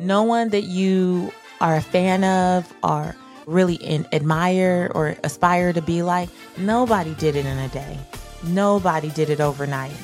[0.00, 3.14] No one that you are a fan of or
[3.46, 7.98] really in, admire or aspire to be like, nobody did it in a day.
[8.44, 9.96] Nobody did it overnight.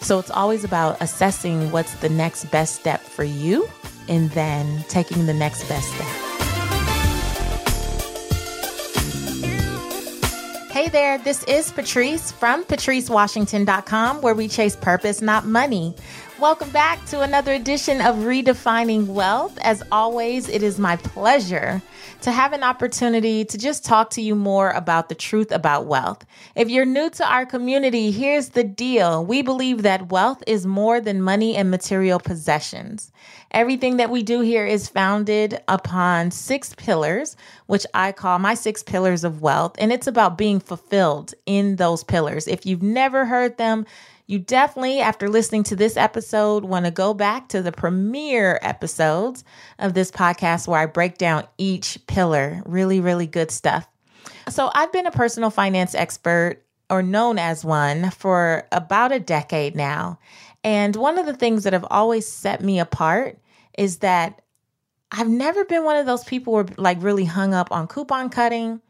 [0.00, 3.68] So it's always about assessing what's the next best step for you
[4.08, 6.24] and then taking the next best step.
[10.70, 15.94] Hey there, this is Patrice from patricewashington.com where we chase purpose, not money.
[16.44, 19.58] Welcome back to another edition of Redefining Wealth.
[19.62, 21.80] As always, it is my pleasure
[22.20, 26.26] to have an opportunity to just talk to you more about the truth about wealth.
[26.54, 29.24] If you're new to our community, here's the deal.
[29.24, 33.10] We believe that wealth is more than money and material possessions.
[33.50, 37.38] Everything that we do here is founded upon six pillars,
[37.68, 42.04] which I call my six pillars of wealth, and it's about being fulfilled in those
[42.04, 42.46] pillars.
[42.46, 43.86] If you've never heard them,
[44.26, 49.44] you definitely, after listening to this episode, want to go back to the premiere episodes
[49.78, 52.62] of this podcast where I break down each pillar.
[52.64, 53.86] Really, really good stuff.
[54.48, 59.76] So, I've been a personal finance expert or known as one for about a decade
[59.76, 60.18] now.
[60.62, 63.38] And one of the things that have always set me apart
[63.76, 64.40] is that
[65.12, 68.30] I've never been one of those people who are like really hung up on coupon
[68.30, 68.80] cutting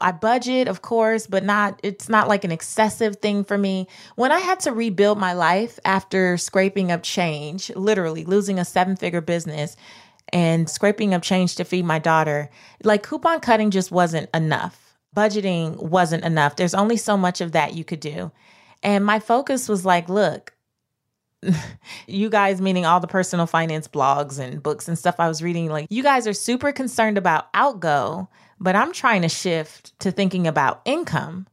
[0.00, 3.88] I budget, of course, but not it's not like an excessive thing for me.
[4.16, 9.20] When I had to rebuild my life after scraping up change, literally losing a seven-figure
[9.22, 9.76] business
[10.32, 12.50] and scraping up change to feed my daughter,
[12.84, 14.96] like coupon cutting just wasn't enough.
[15.16, 16.56] Budgeting wasn't enough.
[16.56, 18.30] There's only so much of that you could do.
[18.82, 20.54] And my focus was like, look,
[22.06, 25.68] you guys, meaning all the personal finance blogs and books and stuff I was reading,
[25.68, 28.28] like, you guys are super concerned about outgo,
[28.60, 31.46] but I'm trying to shift to thinking about income.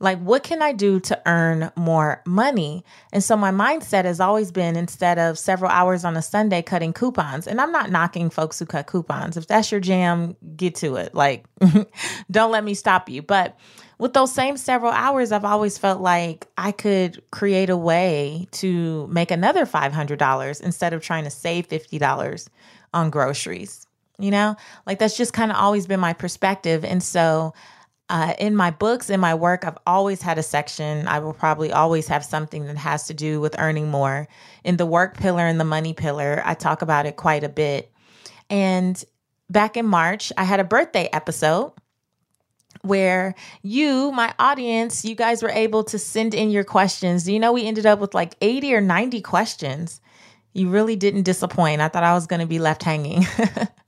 [0.00, 2.84] Like, what can I do to earn more money?
[3.12, 6.92] And so, my mindset has always been instead of several hours on a Sunday cutting
[6.92, 9.36] coupons, and I'm not knocking folks who cut coupons.
[9.36, 11.14] If that's your jam, get to it.
[11.14, 11.44] Like,
[12.32, 13.22] don't let me stop you.
[13.22, 13.56] But
[13.98, 19.06] with those same several hours, I've always felt like I could create a way to
[19.06, 22.48] make another $500 instead of trying to save $50
[22.92, 23.86] on groceries
[24.18, 24.56] you know?
[24.86, 26.84] Like that's just kind of always been my perspective.
[26.84, 27.54] And so
[28.08, 31.08] uh, in my books, in my work, I've always had a section.
[31.08, 34.28] I will probably always have something that has to do with earning more.
[34.64, 37.90] In the work pillar and the money pillar, I talk about it quite a bit.
[38.50, 39.02] And
[39.48, 41.72] back in March, I had a birthday episode
[42.82, 47.28] where you, my audience, you guys were able to send in your questions.
[47.28, 50.00] You know we ended up with like 80 or 90 questions?
[50.52, 51.80] You really didn't disappoint.
[51.80, 53.26] I thought I was going to be left hanging.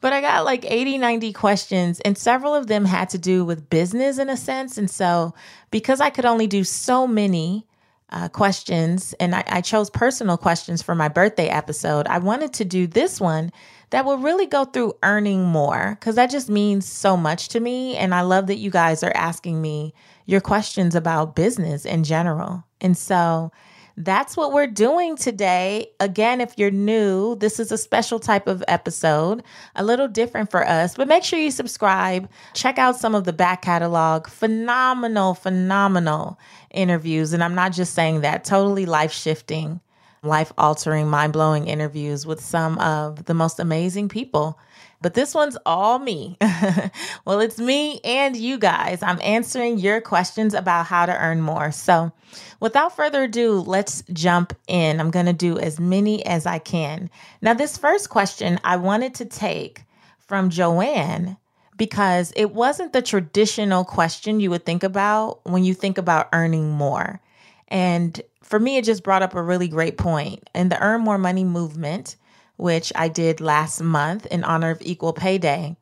[0.00, 3.70] but I got like 80, 90 questions, and several of them had to do with
[3.70, 4.78] business in a sense.
[4.78, 5.34] And so,
[5.70, 7.66] because I could only do so many
[8.10, 12.64] uh, questions, and I, I chose personal questions for my birthday episode, I wanted to
[12.64, 13.52] do this one
[13.90, 17.96] that will really go through earning more because that just means so much to me.
[17.96, 19.94] And I love that you guys are asking me
[20.26, 22.64] your questions about business in general.
[22.80, 23.52] And so,
[23.96, 25.90] that's what we're doing today.
[26.00, 29.42] Again, if you're new, this is a special type of episode,
[29.74, 32.28] a little different for us, but make sure you subscribe.
[32.54, 34.26] Check out some of the back catalog.
[34.26, 36.38] Phenomenal, phenomenal
[36.70, 37.32] interviews.
[37.32, 39.80] And I'm not just saying that, totally life shifting,
[40.22, 44.58] life altering, mind blowing interviews with some of the most amazing people
[45.00, 46.36] but this one's all me.
[47.24, 49.02] well, it's me and you guys.
[49.02, 51.72] I'm answering your questions about how to earn more.
[51.72, 52.12] So,
[52.60, 55.00] without further ado, let's jump in.
[55.00, 57.10] I'm going to do as many as I can.
[57.40, 59.84] Now, this first question I wanted to take
[60.18, 61.36] from Joanne
[61.76, 66.70] because it wasn't the traditional question you would think about when you think about earning
[66.70, 67.20] more.
[67.68, 70.50] And for me, it just brought up a really great point.
[70.54, 72.16] In the Earn More Money movement,
[72.60, 75.76] which I did last month in honor of Equal Pay Day.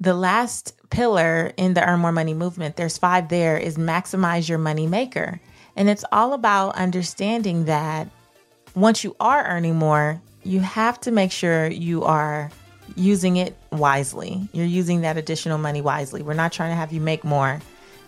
[0.00, 4.58] The last pillar in the Earn More Money movement, there's five there, is maximize your
[4.58, 5.40] money maker.
[5.76, 8.08] And it's all about understanding that
[8.76, 12.50] once you are earning more, you have to make sure you are
[12.96, 14.48] using it wisely.
[14.52, 16.22] You're using that additional money wisely.
[16.22, 17.60] We're not trying to have you make more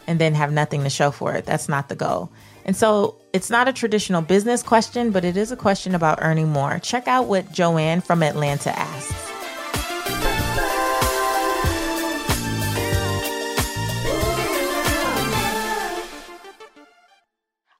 [0.06, 1.44] and then have nothing to show for it.
[1.44, 2.30] That's not the goal.
[2.64, 6.48] And so it's not a traditional business question, but it is a question about earning
[6.48, 6.78] more.
[6.78, 9.12] Check out what Joanne from Atlanta asks.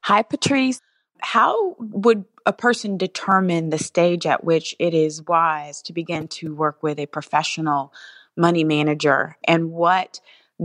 [0.03, 0.83] Hi, Patrice.
[1.23, 6.55] How would a person determine the stage at which it is wise to begin to
[6.55, 7.95] work with a professional
[8.37, 9.39] money manager?
[9.43, 10.21] And what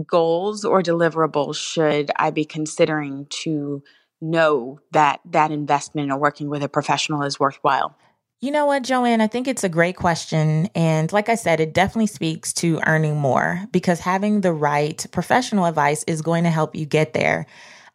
[0.06, 3.84] goals or deliverables should I be considering to
[4.22, 7.96] know that that investment or working with a professional is worthwhile?
[8.44, 9.22] You know what, Joanne?
[9.22, 10.68] I think it's a great question.
[10.74, 15.66] And like I said, it definitely speaks to earning more because having the right professional
[15.66, 17.46] advice is going to help you get there.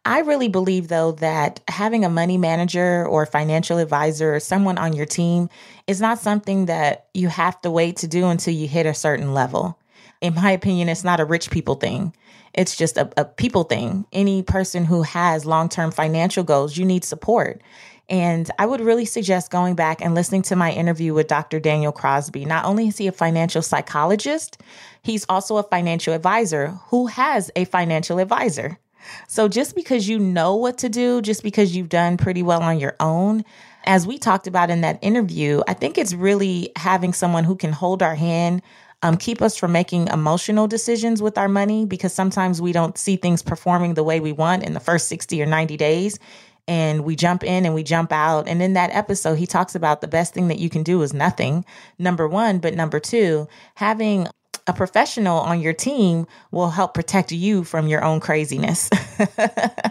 [0.05, 4.93] I really believe, though, that having a money manager or financial advisor or someone on
[4.93, 5.49] your team
[5.85, 9.33] is not something that you have to wait to do until you hit a certain
[9.33, 9.77] level.
[10.21, 12.13] In my opinion, it's not a rich people thing.
[12.57, 14.05] It's just a, a people thing.
[14.11, 17.61] Any person who has long term financial goals, you need support.
[18.09, 21.59] And I would really suggest going back and listening to my interview with Dr.
[21.59, 22.45] Daniel Crosby.
[22.45, 24.61] Not only is he a financial psychologist,
[25.03, 28.79] he's also a financial advisor who has a financial advisor.
[29.27, 32.79] So just because you know what to do, just because you've done pretty well on
[32.79, 33.43] your own,
[33.85, 37.71] as we talked about in that interview, I think it's really having someone who can
[37.71, 38.61] hold our hand,
[39.03, 43.15] um, keep us from making emotional decisions with our money because sometimes we don't see
[43.15, 46.19] things performing the way we want in the first 60 or 90 days
[46.67, 48.47] and we jump in and we jump out.
[48.47, 51.13] And in that episode, he talks about the best thing that you can do is
[51.13, 51.63] nothing,
[51.97, 52.59] number one.
[52.59, 54.27] But number two, having
[54.67, 58.89] a professional on your team will help protect you from your own craziness.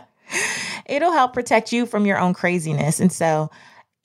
[0.87, 3.01] It'll help protect you from your own craziness.
[3.01, 3.51] And so,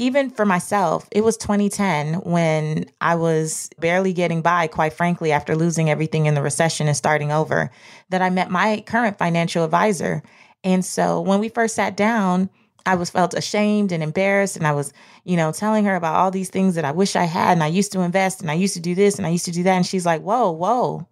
[0.02, 5.56] even for myself, it was 2010 when I was barely getting by, quite frankly, after
[5.56, 7.70] losing everything in the recession and starting over,
[8.10, 10.24] that I met my current financial advisor.
[10.64, 12.50] And so when we first sat down,
[12.84, 14.92] I was felt ashamed and embarrassed and I was,
[15.24, 17.68] you know, telling her about all these things that I wish I had and I
[17.68, 19.76] used to invest and I used to do this and I used to do that
[19.76, 21.08] and she's like, "Whoa, whoa.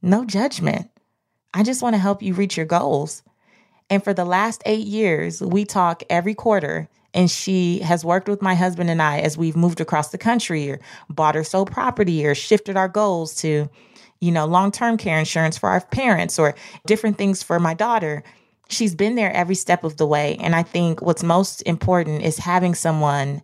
[0.00, 0.88] No judgment.
[1.52, 3.24] I just want to help you reach your goals."
[3.90, 8.42] And for the last 8 years, we talk every quarter and she has worked with
[8.42, 12.26] my husband and I as we've moved across the country or bought or sold property
[12.26, 13.68] or shifted our goals to
[14.20, 16.56] you know, long-term care insurance for our parents or
[16.86, 18.24] different things for my daughter
[18.68, 20.36] she's been there every step of the way.
[20.40, 23.42] And I think what's most important is having someone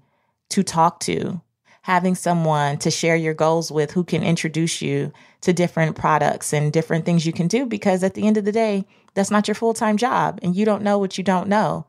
[0.51, 1.41] to talk to,
[1.83, 6.73] having someone to share your goals with who can introduce you to different products and
[6.73, 7.67] different things you can do.
[7.67, 10.65] Because at the end of the day, that's not your full time job and you
[10.65, 11.87] don't know what you don't know.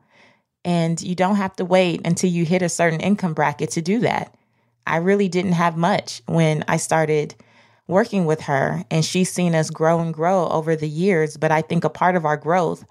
[0.66, 4.00] And you don't have to wait until you hit a certain income bracket to do
[4.00, 4.34] that.
[4.84, 7.36] I really didn't have much when I started
[7.86, 11.36] working with her, and she's seen us grow and grow over the years.
[11.36, 12.84] But I think a part of our growth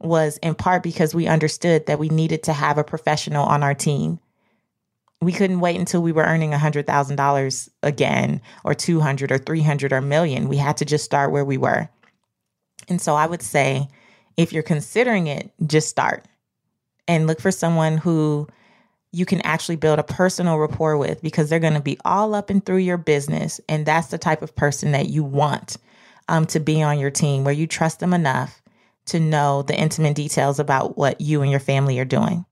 [0.00, 3.74] was in part because we understood that we needed to have a professional on our
[3.74, 4.20] team.
[5.22, 10.46] We couldn't wait until we were earning $100,000 again or 200 or 300 or million.
[10.46, 11.88] We had to just start where we were.
[12.86, 13.88] And so I would say
[14.36, 16.26] if you're considering it, just start
[17.08, 18.48] and look for someone who
[19.12, 22.50] you can actually build a personal rapport with because they're going to be all up
[22.50, 23.60] and through your business.
[23.68, 25.76] And that's the type of person that you want
[26.28, 28.60] um, to be on your team where you trust them enough
[29.06, 32.44] to know the intimate details about what you and your family are doing.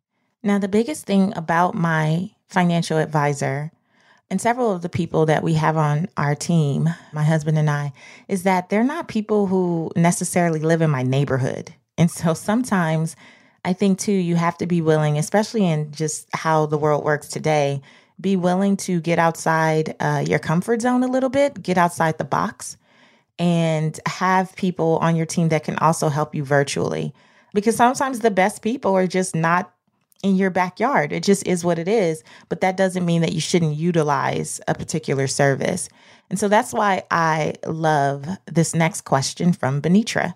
[0.42, 3.72] Now, the biggest thing about my financial advisor
[4.30, 7.92] and several of the people that we have on our team, my husband and I,
[8.28, 11.74] is that they're not people who necessarily live in my neighborhood.
[11.98, 13.14] And so sometimes
[13.64, 17.28] I think too, you have to be willing, especially in just how the world works
[17.28, 17.80] today,
[18.20, 22.24] be willing to get outside uh, your comfort zone a little bit, get outside the
[22.24, 22.76] box,
[23.38, 27.14] and have people on your team that can also help you virtually.
[27.54, 29.72] Because sometimes the best people are just not
[30.22, 31.12] in your backyard.
[31.12, 32.22] It just is what it is.
[32.48, 35.88] But that doesn't mean that you shouldn't utilize a particular service.
[36.30, 40.34] And so that's why I love this next question from Benitra.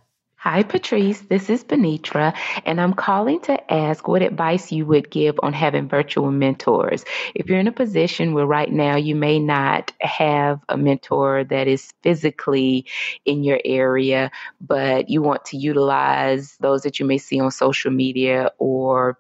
[0.48, 1.22] Hi, Patrice.
[1.22, 2.32] This is Benitra,
[2.64, 7.04] and I'm calling to ask what advice you would give on having virtual mentors.
[7.34, 11.66] If you're in a position where right now you may not have a mentor that
[11.66, 12.86] is physically
[13.24, 17.90] in your area, but you want to utilize those that you may see on social
[17.90, 19.18] media or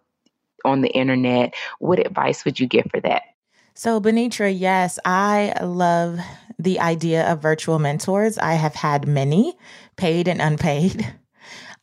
[0.64, 3.22] on the internet, what advice would you give for that?
[3.78, 6.18] So, Benitra, yes, I love
[6.58, 8.38] the idea of virtual mentors.
[8.38, 9.54] I have had many
[9.96, 11.06] paid and unpaid.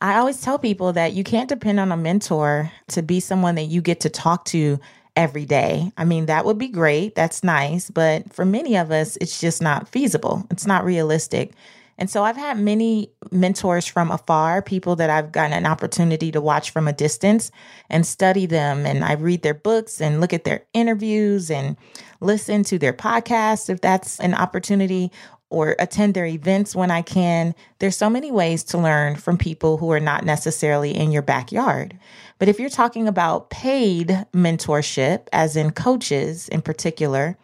[0.00, 3.66] I always tell people that you can't depend on a mentor to be someone that
[3.66, 4.80] you get to talk to
[5.14, 5.92] every day.
[5.96, 7.14] I mean, that would be great.
[7.14, 7.90] That's nice.
[7.90, 10.44] But for many of us, it's just not feasible.
[10.50, 11.52] It's not realistic.
[11.98, 16.40] And so I've had many mentors from afar, people that I've gotten an opportunity to
[16.40, 17.50] watch from a distance
[17.88, 18.84] and study them.
[18.84, 21.76] And I read their books and look at their interviews and
[22.20, 25.12] listen to their podcasts if that's an opportunity
[25.50, 27.54] or attend their events when I can.
[27.78, 31.96] There's so many ways to learn from people who are not necessarily in your backyard.
[32.38, 37.38] But if you're talking about paid mentorship, as in coaches in particular,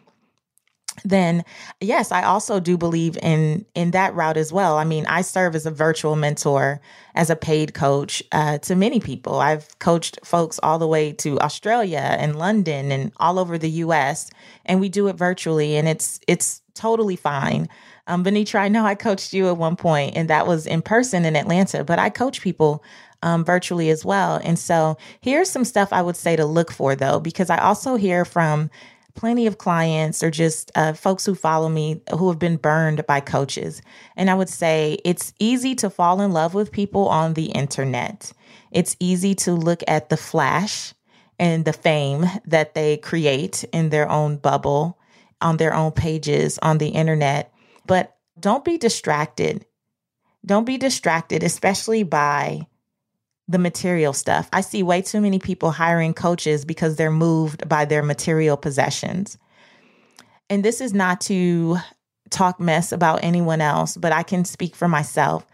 [1.03, 1.43] then
[1.79, 4.77] yes i also do believe in in that route as well.
[4.77, 6.81] I mean i serve as a virtual mentor
[7.15, 9.39] as a paid coach uh, to many people.
[9.39, 14.29] I've coached folks all the way to australia and london and all over the us
[14.65, 17.67] and we do it virtually and it's it's totally fine.
[18.07, 21.25] Um, Benitra, I know I coached you at one point, and that was in person
[21.25, 22.83] in Atlanta, but I coach people
[23.23, 24.41] um, virtually as well.
[24.43, 27.95] And so here's some stuff I would say to look for, though, because I also
[27.95, 28.69] hear from
[29.13, 33.19] plenty of clients or just uh, folks who follow me who have been burned by
[33.19, 33.81] coaches.
[34.15, 38.31] And I would say it's easy to fall in love with people on the internet.
[38.71, 40.93] It's easy to look at the flash
[41.39, 44.99] and the fame that they create in their own bubble,
[45.41, 47.51] on their own pages, on the internet.
[47.85, 49.65] But don't be distracted.
[50.45, 52.67] Don't be distracted, especially by
[53.51, 54.49] the material stuff.
[54.53, 59.37] I see way too many people hiring coaches because they're moved by their material possessions.
[60.49, 61.77] And this is not to
[62.29, 65.45] talk mess about anyone else, but I can speak for myself.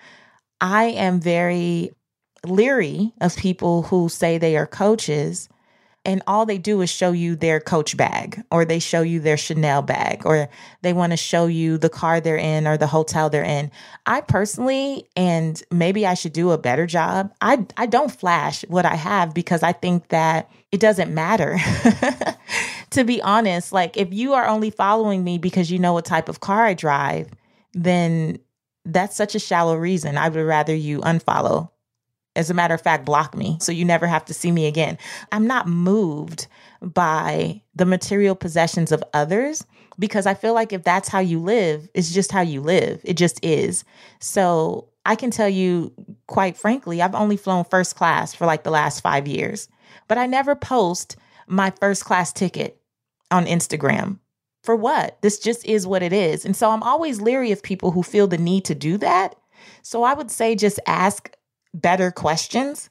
[0.62, 1.92] I am very
[2.46, 5.50] leery of people who say they are coaches
[6.08, 9.36] and all they do is show you their coach bag or they show you their
[9.36, 10.48] Chanel bag or
[10.82, 13.70] they want to show you the car they're in or the hotel they're in.
[14.06, 17.34] I personally and maybe I should do a better job.
[17.42, 21.58] I I don't flash what I have because I think that it doesn't matter.
[22.92, 26.30] to be honest, like if you are only following me because you know what type
[26.30, 27.30] of car I drive,
[27.74, 28.40] then
[28.86, 30.18] that's such a shallow reason.
[30.18, 31.70] I would rather you unfollow
[32.38, 34.98] as a matter of fact, block me so you never have to see me again.
[35.32, 36.48] I'm not moved
[36.82, 39.65] by the material possessions of others
[40.00, 43.01] because I feel like if that's how you live, it's just how you live.
[43.03, 43.84] It just is.
[44.20, 45.91] So I can tell you,
[46.27, 49.67] quite frankly, I've only flown first class for like the last five years,
[50.08, 51.15] but I never post
[51.48, 52.79] my first class ticket
[53.32, 54.20] on Instagram.
[54.63, 55.17] For what?
[55.22, 56.46] This just is what it is.
[56.46, 59.36] And so I'm always leery of people who feel the need to do that.
[59.82, 61.32] So I would say just ask
[61.82, 62.90] better questions.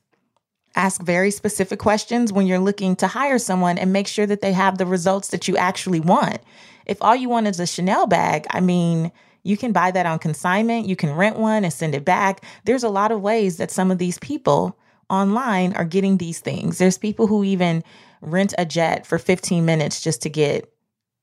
[0.75, 4.53] Ask very specific questions when you're looking to hire someone and make sure that they
[4.53, 6.39] have the results that you actually want.
[6.85, 9.11] If all you want is a Chanel bag, I mean,
[9.43, 12.43] you can buy that on consignment, you can rent one and send it back.
[12.65, 14.79] There's a lot of ways that some of these people
[15.09, 16.79] online are getting these things.
[16.79, 17.83] There's people who even
[18.21, 20.71] rent a jet for 15 minutes just to get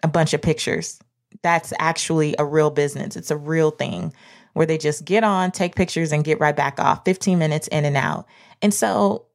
[0.01, 0.99] a bunch of pictures.
[1.41, 3.15] That's actually a real business.
[3.15, 4.13] It's a real thing
[4.53, 7.85] where they just get on, take pictures, and get right back off 15 minutes in
[7.85, 8.25] and out.
[8.61, 9.25] And so,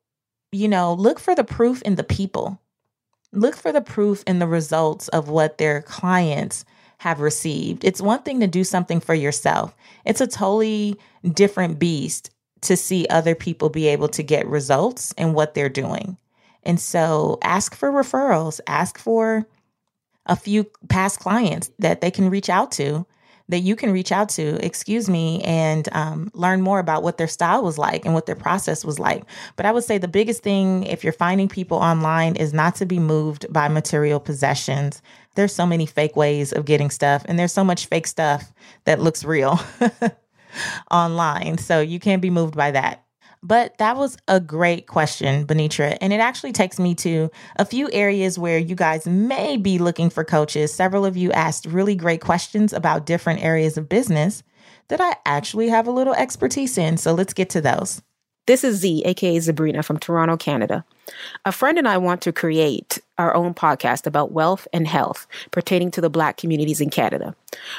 [0.52, 2.60] you know, look for the proof in the people.
[3.32, 6.64] Look for the proof in the results of what their clients
[6.98, 7.84] have received.
[7.84, 10.98] It's one thing to do something for yourself, it's a totally
[11.34, 16.16] different beast to see other people be able to get results in what they're doing.
[16.64, 19.46] And so ask for referrals, ask for
[20.26, 23.06] a few past clients that they can reach out to
[23.48, 27.28] that you can reach out to, excuse me, and um, learn more about what their
[27.28, 29.24] style was like and what their process was like.
[29.56, 32.86] But I would say the biggest thing, if you're finding people online, is not to
[32.86, 35.00] be moved by material possessions.
[35.34, 38.52] There's so many fake ways of getting stuff, and there's so much fake stuff
[38.84, 39.58] that looks real
[40.90, 41.58] online.
[41.58, 43.04] So you can't be moved by that.
[43.42, 45.96] But that was a great question, Benitra.
[46.00, 50.10] And it actually takes me to a few areas where you guys may be looking
[50.10, 50.74] for coaches.
[50.74, 54.42] Several of you asked really great questions about different areas of business
[54.88, 56.96] that I actually have a little expertise in.
[56.96, 58.02] So let's get to those.
[58.46, 60.84] This is Z, aka Zabrina from Toronto, Canada.
[61.44, 65.90] A friend and I want to create our own podcast about wealth and health pertaining
[65.90, 67.34] to the Black communities in Canada.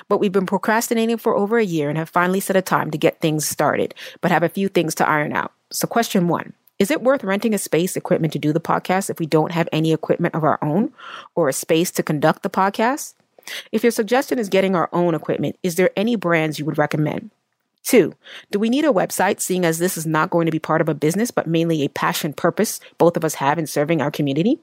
[0.08, 2.98] But we've been procrastinating for over a year and have finally set a time to
[2.98, 5.51] get things started, but have a few things to iron out.
[5.72, 9.19] So, question one Is it worth renting a space equipment to do the podcast if
[9.19, 10.91] we don't have any equipment of our own
[11.36, 13.13] or a space to conduct the podcast?
[13.72, 17.31] If your suggestion is getting our own equipment, is there any brands you would recommend?
[17.84, 18.13] Two,
[18.51, 20.89] do we need a website seeing as this is not going to be part of
[20.89, 24.60] a business, but mainly a passion purpose both of us have in serving our community?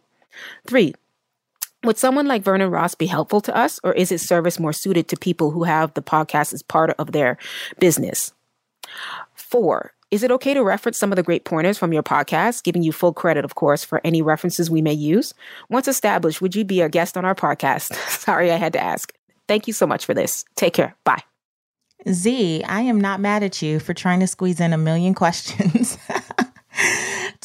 [0.66, 0.95] Three,
[1.85, 5.09] would someone like Vernon Ross be helpful to us, or is his service more suited
[5.09, 7.38] to people who have the podcast as part of their
[7.78, 8.33] business?
[9.35, 12.83] Four, is it okay to reference some of the great pointers from your podcast, giving
[12.83, 15.35] you full credit, of course, for any references we may use?
[15.69, 17.95] Once established, would you be a guest on our podcast?
[18.09, 19.12] Sorry, I had to ask.
[19.49, 20.45] Thank you so much for this.
[20.57, 20.97] Take care.
[21.05, 21.23] Bye.
[22.09, 25.99] Z, I am not mad at you for trying to squeeze in a million questions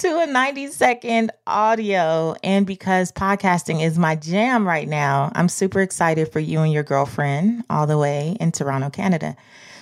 [0.02, 2.34] to a 90 second audio.
[2.44, 6.82] And because podcasting is my jam right now, I'm super excited for you and your
[6.82, 9.36] girlfriend all the way in Toronto, Canada.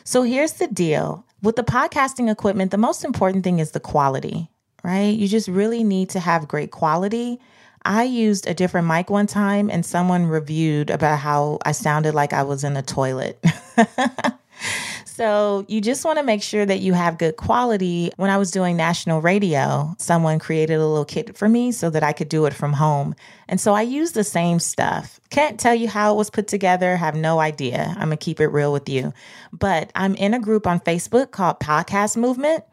[0.04, 4.50] So here's the deal with the podcasting equipment, the most important thing is the quality,
[4.84, 5.16] right?
[5.16, 7.40] You just really need to have great quality.
[7.86, 12.34] I used a different mic one time and someone reviewed about how I sounded like
[12.34, 13.42] I was in a toilet.
[15.20, 18.10] So you just want to make sure that you have good quality.
[18.16, 22.04] When I was doing national radio, someone created a little kit for me so that
[22.04, 23.14] I could do it from home.
[23.50, 25.20] And so I use the same stuff.
[25.30, 27.88] Can't tell you how it was put together, have no idea.
[27.98, 29.12] I'm going to keep it real with you.
[29.52, 32.64] But I'm in a group on Facebook called Podcast Movement.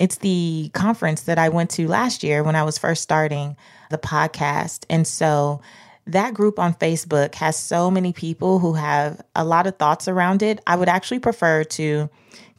[0.00, 3.56] It's the conference that I went to last year when I was first starting
[3.90, 4.86] the podcast.
[4.90, 5.60] And so
[6.06, 10.42] that group on Facebook has so many people who have a lot of thoughts around
[10.42, 10.60] it.
[10.66, 12.10] I would actually prefer to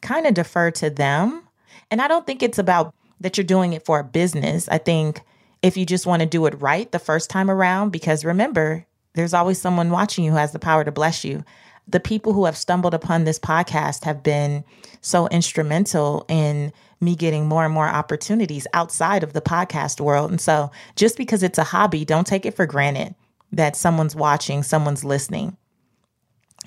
[0.01, 1.43] kind of defer to them.
[1.91, 4.69] And I don't think it's about that you're doing it for a business.
[4.69, 5.21] I think
[5.62, 9.33] if you just want to do it right the first time around, because remember, there's
[9.33, 11.43] always someone watching you who has the power to bless you.
[11.88, 14.63] The people who have stumbled upon this podcast have been
[15.01, 16.71] so instrumental in
[17.01, 20.31] me getting more and more opportunities outside of the podcast world.
[20.31, 23.13] And so just because it's a hobby, don't take it for granted
[23.53, 25.55] that someone's watching, someone's listening.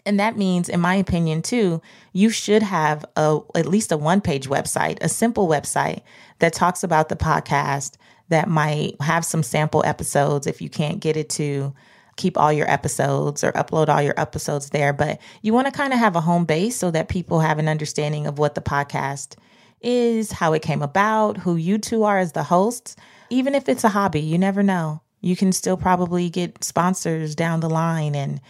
[0.04, 4.20] And that means, in my opinion, too, you should have a at least a one
[4.20, 6.02] page website, a simple website
[6.38, 7.96] that talks about the podcast
[8.28, 11.74] that might have some sample episodes if you can't get it to
[12.16, 14.92] keep all your episodes or upload all your episodes there.
[14.92, 17.68] But you want to kind of have a home base so that people have an
[17.68, 19.36] understanding of what the podcast
[19.80, 22.96] is, how it came about, who you two are as the hosts.
[23.28, 27.58] Even if it's a hobby, you never know you can still probably get sponsors down
[27.58, 28.40] the line and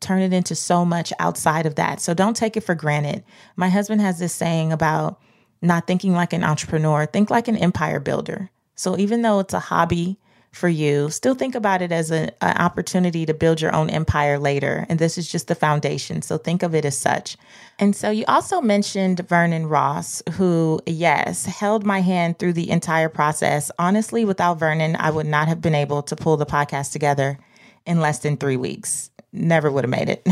[0.00, 1.98] turn it into so much outside of that.
[1.98, 3.24] So don't take it for granted.
[3.56, 5.18] My husband has this saying about
[5.62, 8.50] not thinking like an entrepreneur, think like an empire builder.
[8.74, 10.18] So even though it's a hobby
[10.56, 14.38] for you, still think about it as a, an opportunity to build your own empire
[14.38, 14.86] later.
[14.88, 16.22] And this is just the foundation.
[16.22, 17.36] So think of it as such.
[17.78, 23.10] And so you also mentioned Vernon Ross, who, yes, held my hand through the entire
[23.10, 23.70] process.
[23.78, 27.38] Honestly, without Vernon, I would not have been able to pull the podcast together
[27.84, 29.10] in less than three weeks.
[29.32, 30.26] Never would have made it.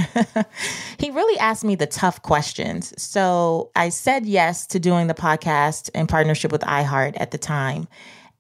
[0.99, 2.95] he really asked me the tough questions.
[2.97, 7.89] So I said yes to doing the podcast in partnership with iHeart at the time.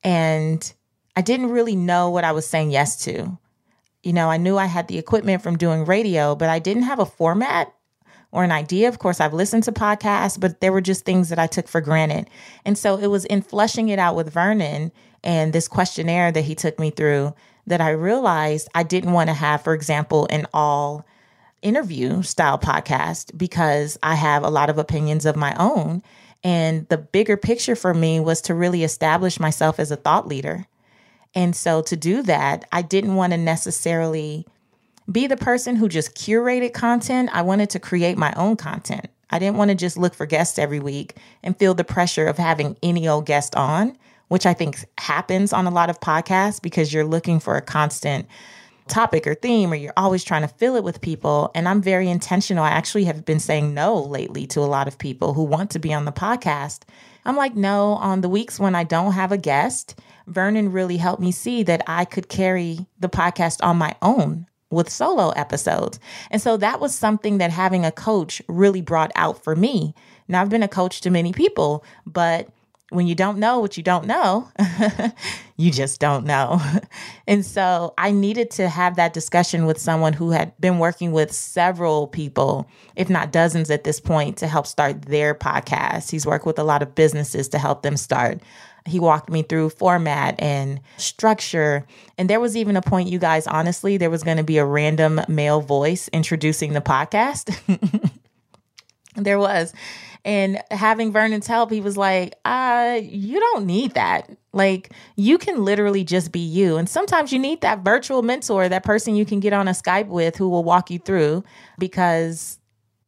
[0.02, 0.72] And
[1.16, 3.38] I didn't really know what I was saying yes to.
[4.02, 6.98] You know, I knew I had the equipment from doing radio, but I didn't have
[6.98, 7.72] a format
[8.32, 8.88] or an idea.
[8.88, 11.80] Of course, I've listened to podcasts, but there were just things that I took for
[11.80, 12.28] granted.
[12.64, 14.90] And so it was in fleshing it out with Vernon
[15.22, 17.32] and this questionnaire that he took me through
[17.66, 21.06] that I realized I didn't want to have, for example, an all
[21.62, 26.02] interview style podcast because I have a lot of opinions of my own.
[26.42, 30.66] And the bigger picture for me was to really establish myself as a thought leader
[31.34, 34.46] and so to do that, I didn't want to necessarily
[35.10, 37.30] be the person who just curated content.
[37.32, 39.08] I wanted to create my own content.
[39.30, 42.38] I didn't want to just look for guests every week and feel the pressure of
[42.38, 43.96] having any old guest on,
[44.28, 48.26] which I think happens on a lot of podcasts because you're looking for a constant
[48.86, 51.50] topic or theme or you're always trying to fill it with people.
[51.54, 52.64] And I'm very intentional.
[52.64, 55.78] I actually have been saying no lately to a lot of people who want to
[55.78, 56.82] be on the podcast.
[57.24, 61.22] I'm like, no, on the weeks when I don't have a guest Vernon really helped
[61.22, 66.00] me see that I could carry the podcast on my own with solo episodes.
[66.30, 69.94] And so that was something that having a coach really brought out for me.
[70.26, 72.48] Now, I've been a coach to many people, but
[72.94, 74.48] when you don't know what you don't know,
[75.56, 76.60] you just don't know.
[77.26, 81.32] and so I needed to have that discussion with someone who had been working with
[81.32, 86.10] several people, if not dozens at this point, to help start their podcast.
[86.10, 88.40] He's worked with a lot of businesses to help them start
[88.86, 91.86] he walked me through format and structure.
[92.18, 94.64] And there was even a point, you guys, honestly, there was going to be a
[94.64, 97.56] random male voice introducing the podcast.
[99.16, 99.72] there was.
[100.24, 104.30] And having Vernon's help, he was like, uh, you don't need that.
[104.52, 106.76] Like, you can literally just be you.
[106.78, 110.06] And sometimes you need that virtual mentor, that person you can get on a Skype
[110.06, 111.44] with who will walk you through
[111.78, 112.58] because,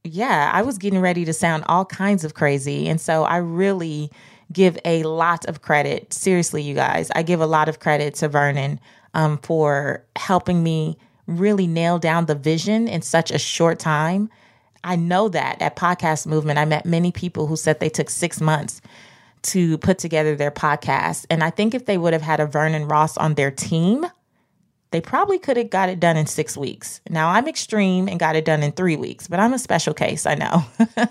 [0.04, 2.86] yeah, I was getting ready to sound all kinds of crazy.
[2.88, 4.10] And so I really
[4.52, 6.12] give a lot of credit.
[6.12, 8.78] Seriously, you guys, I give a lot of credit to Vernon
[9.14, 14.28] um, for helping me really nail down the vision in such a short time.
[14.86, 18.40] I know that at Podcast Movement, I met many people who said they took six
[18.40, 18.80] months
[19.42, 21.26] to put together their podcast.
[21.28, 24.06] And I think if they would have had a Vernon Ross on their team,
[24.92, 27.00] they probably could have got it done in six weeks.
[27.10, 30.24] Now I'm extreme and got it done in three weeks, but I'm a special case,
[30.24, 30.64] I know.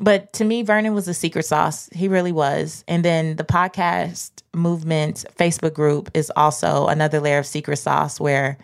[0.00, 1.88] But to me, Vernon was a secret sauce.
[1.92, 2.84] He really was.
[2.88, 8.56] And then the podcast movement Facebook group is also another layer of secret sauce where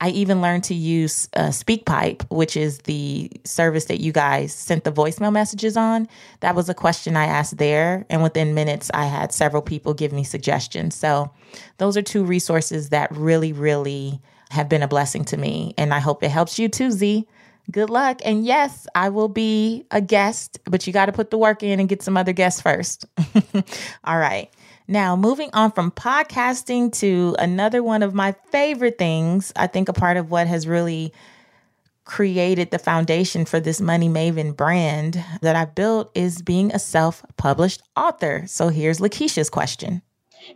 [0.00, 4.84] I even learned to use uh, SpeakPipe, which is the service that you guys sent
[4.84, 6.08] the voicemail messages on.
[6.40, 8.06] That was a question I asked there.
[8.08, 10.94] And within minutes, I had several people give me suggestions.
[10.94, 11.30] So
[11.76, 15.74] those are two resources that really, really have been a blessing to me.
[15.76, 17.26] And I hope it helps you too, Z.
[17.70, 18.20] Good luck.
[18.24, 21.78] And yes, I will be a guest, but you got to put the work in
[21.78, 23.04] and get some other guests first.
[24.04, 24.50] All right.
[24.90, 29.92] Now, moving on from podcasting to another one of my favorite things, I think a
[29.92, 31.12] part of what has really
[32.04, 37.24] created the foundation for this Money Maven brand that I've built is being a self
[37.36, 38.42] published author.
[38.48, 40.02] So here's Lakeisha's question.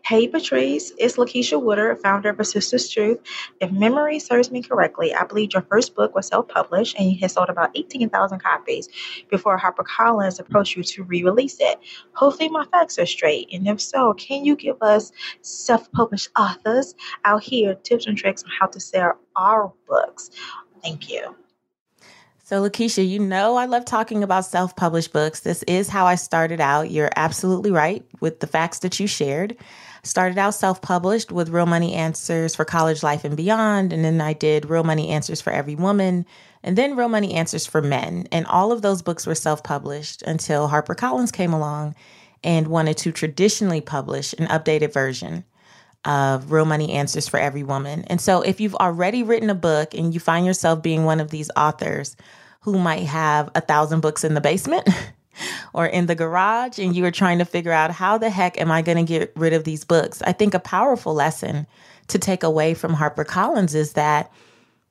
[0.02, 3.20] Hey Patrice, it's Lakeisha Wooder, founder of A Sister's Truth.
[3.60, 7.18] If memory serves me correctly, I believe your first book was self published and you
[7.18, 8.88] had sold about 18,000 copies
[9.30, 11.78] before HarperCollins approached you to re release it.
[12.14, 13.48] Hopefully, my facts are straight.
[13.52, 18.42] And if so, can you give us self published authors out here tips and tricks
[18.42, 20.30] on how to sell our books?
[20.82, 21.36] Thank you.
[22.46, 25.40] So, Lakeisha, you know I love talking about self published books.
[25.40, 26.90] This is how I started out.
[26.90, 29.56] You're absolutely right with the facts that you shared.
[30.04, 33.92] Started out self published with Real Money Answers for College Life and Beyond.
[33.92, 36.26] And then I did Real Money Answers for Every Woman.
[36.62, 38.28] And then Real Money Answers for Men.
[38.30, 41.94] And all of those books were self published until HarperCollins came along
[42.44, 45.44] and wanted to traditionally publish an updated version
[46.04, 48.04] of Real Money Answers for Every Woman.
[48.08, 51.30] And so, if you've already written a book and you find yourself being one of
[51.30, 52.14] these authors
[52.60, 54.88] who might have a thousand books in the basement
[55.72, 58.70] or in the garage, and you are trying to figure out how the heck am
[58.70, 61.66] I going to get rid of these books, I think a powerful lesson
[62.08, 64.32] to take away from HarperCollins is that,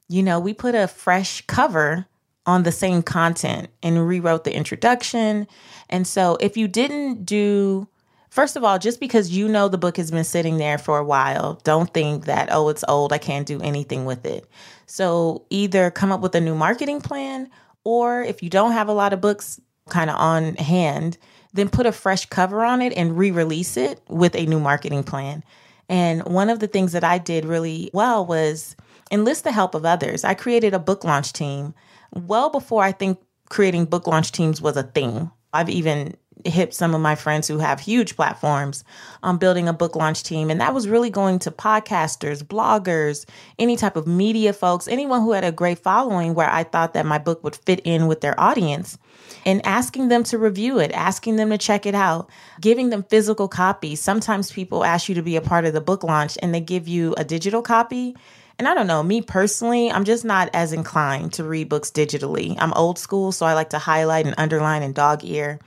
[0.07, 2.05] you know, we put a fresh cover
[2.45, 5.47] on the same content and rewrote the introduction.
[5.89, 7.87] And so, if you didn't do
[8.33, 11.05] First of all, just because you know the book has been sitting there for a
[11.05, 14.49] while, don't think that, oh, it's old, I can't do anything with it.
[14.87, 17.51] So either come up with a new marketing plan,
[17.83, 21.17] or if you don't have a lot of books kind of on hand,
[21.53, 25.03] then put a fresh cover on it and re release it with a new marketing
[25.03, 25.43] plan.
[25.89, 28.75] And one of the things that I did really well was
[29.11, 30.23] enlist the help of others.
[30.23, 31.73] I created a book launch team
[32.13, 33.19] well before I think
[33.49, 35.29] creating book launch teams was a thing.
[35.53, 36.15] I've even
[36.45, 38.83] hit some of my friends who have huge platforms
[39.21, 40.49] on building a book launch team.
[40.49, 43.25] And that was really going to podcasters, bloggers,
[43.59, 47.05] any type of media folks, anyone who had a great following where I thought that
[47.05, 48.97] my book would fit in with their audience.
[49.45, 52.29] And asking them to review it, asking them to check it out,
[52.61, 53.99] giving them physical copies.
[53.99, 56.87] Sometimes people ask you to be a part of the book launch and they give
[56.87, 58.15] you a digital copy.
[58.57, 62.55] And I don't know, me personally, I'm just not as inclined to read books digitally.
[62.59, 65.59] I'm old school, so I like to highlight and underline and dog ear.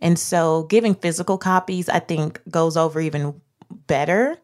[0.00, 3.40] And so giving physical copies, I think, goes over even
[3.86, 4.38] better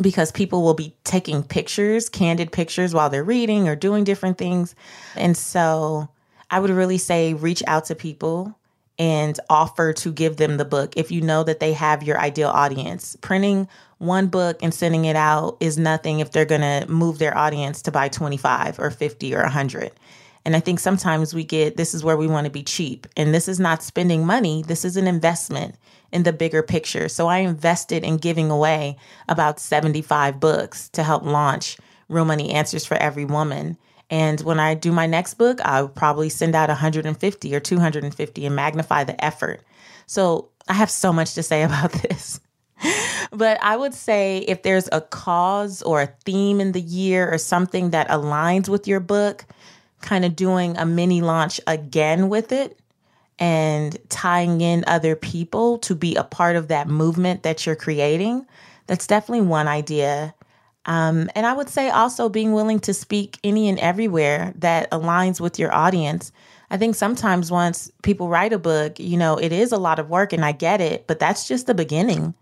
[0.00, 4.74] because people will be taking pictures, candid pictures while they're reading or doing different things.
[5.14, 6.08] And so
[6.50, 8.56] I would really say reach out to people
[8.98, 12.48] and offer to give them the book if you know that they have your ideal
[12.48, 13.16] audience.
[13.20, 17.36] Printing one book and sending it out is nothing if they're going to move their
[17.36, 19.92] audience to buy 25 or 50 or 100.
[20.44, 23.06] And I think sometimes we get this is where we want to be cheap.
[23.16, 25.74] And this is not spending money, this is an investment
[26.12, 27.08] in the bigger picture.
[27.08, 28.96] So I invested in giving away
[29.28, 31.76] about 75 books to help launch
[32.08, 33.76] Real Money Answers for Every Woman.
[34.10, 38.56] And when I do my next book, I'll probably send out 150 or 250 and
[38.56, 39.62] magnify the effort.
[40.06, 42.40] So I have so much to say about this.
[43.32, 47.38] but I would say if there's a cause or a theme in the year or
[47.38, 49.44] something that aligns with your book,
[50.02, 52.78] kind of doing a mini launch again with it
[53.38, 58.46] and tying in other people to be a part of that movement that you're creating.
[58.86, 60.34] That's definitely one idea.
[60.86, 65.40] Um, and I would say also being willing to speak any and everywhere that aligns
[65.40, 66.32] with your audience.
[66.70, 70.08] I think sometimes once people write a book, you know, it is a lot of
[70.08, 72.34] work and I get it, but that's just the beginning.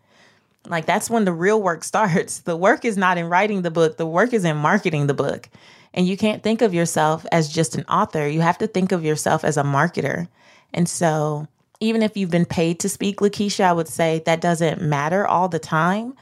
[0.66, 2.40] Like that's when the real work starts.
[2.40, 5.48] The work is not in writing the book, the work is in marketing the book.
[5.94, 8.26] And you can't think of yourself as just an author.
[8.26, 10.28] You have to think of yourself as a marketer.
[10.72, 11.46] And so,
[11.78, 15.48] even if you've been paid to speak, Lakeisha, I would say that doesn't matter all
[15.48, 16.14] the time.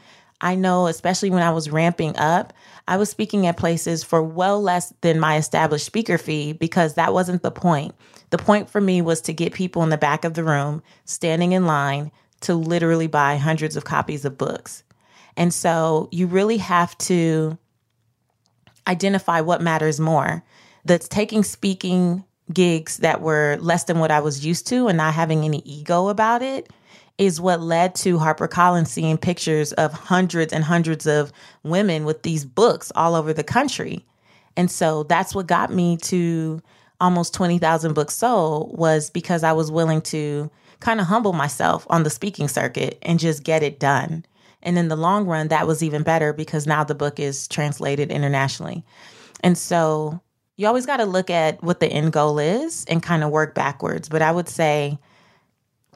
[0.43, 2.53] I know, especially when I was ramping up,
[2.89, 7.15] I was speaking at places for well less than my established speaker fee because that
[7.15, 7.95] wasn't the point.
[8.31, 11.53] The point for me was to get people in the back of the room standing
[11.53, 14.83] in line to literally buy hundreds of copies of books.
[15.37, 17.57] And so you really have to
[18.89, 20.43] identify what matters more.
[20.85, 25.15] That's taking speaking gigs that were less than what I was used to and not
[25.15, 26.69] having any ego about it
[27.27, 31.33] is what led to HarperCollins seeing pictures of hundreds and hundreds of
[31.63, 34.05] women with these books all over the country.
[34.57, 36.61] And so that's what got me to
[37.01, 42.03] almost 20,000 books sold was because I was willing to kind of humble myself on
[42.03, 44.25] the speaking circuit and just get it done.
[44.63, 48.11] And in the long run, that was even better because now the book is translated
[48.11, 48.85] internationally.
[49.43, 50.21] And so
[50.57, 53.55] you always got to look at what the end goal is and kind of work
[53.55, 54.09] backwards.
[54.09, 54.99] But I would say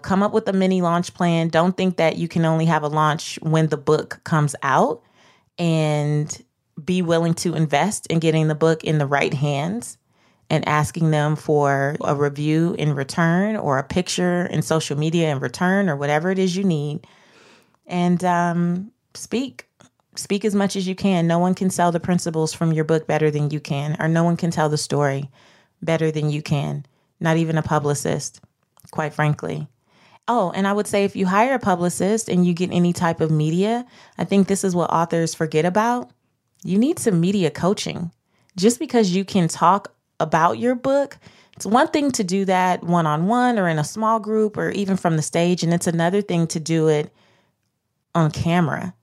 [0.07, 1.49] come up with a mini launch plan.
[1.49, 5.03] Don't think that you can only have a launch when the book comes out
[5.59, 6.45] and
[6.83, 9.99] be willing to invest in getting the book in the right hands
[10.49, 15.41] and asking them for a review in return or a picture in social media in
[15.41, 17.05] return or whatever it is you need.
[17.87, 19.67] And um, speak.
[20.15, 21.27] Speak as much as you can.
[21.27, 24.23] No one can sell the principles from your book better than you can, or no
[24.25, 25.31] one can tell the story
[25.83, 26.87] better than you can,
[27.21, 28.41] not even a publicist,
[28.93, 29.69] quite frankly.
[30.29, 33.21] Oh, and I would say if you hire a publicist and you get any type
[33.21, 33.87] of media,
[34.19, 36.11] I think this is what authors forget about.
[36.65, 38.11] You need some media coaching.
[38.57, 41.19] Just because you can talk about your book,
[41.55, 44.71] it's one thing to do that one on one or in a small group or
[44.71, 47.13] even from the stage, and it's another thing to do it
[48.15, 48.95] on camera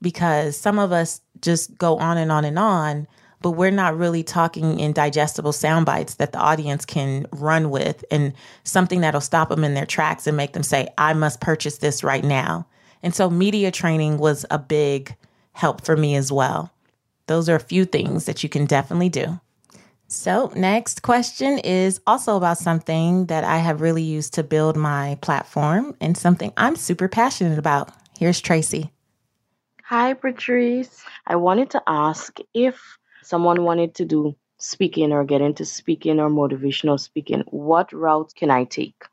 [0.00, 3.06] because some of us just go on and on and on,
[3.44, 8.02] but we're not really talking in digestible sound bites that the audience can run with
[8.10, 11.76] and something that'll stop them in their tracks and make them say, I must purchase
[11.76, 12.66] this right now.
[13.02, 15.14] And so media training was a big
[15.52, 16.72] help for me as well.
[17.26, 19.38] Those are a few things that you can definitely do.
[20.08, 25.18] So, next question is also about something that I have really used to build my
[25.20, 27.90] platform and something I'm super passionate about.
[28.18, 28.90] Here's Tracy.
[29.84, 31.04] Hi, Patrice.
[31.26, 32.80] I wanted to ask if
[33.24, 38.50] someone wanted to do speaking or get into speaking or motivational speaking, what route can
[38.50, 39.04] I take?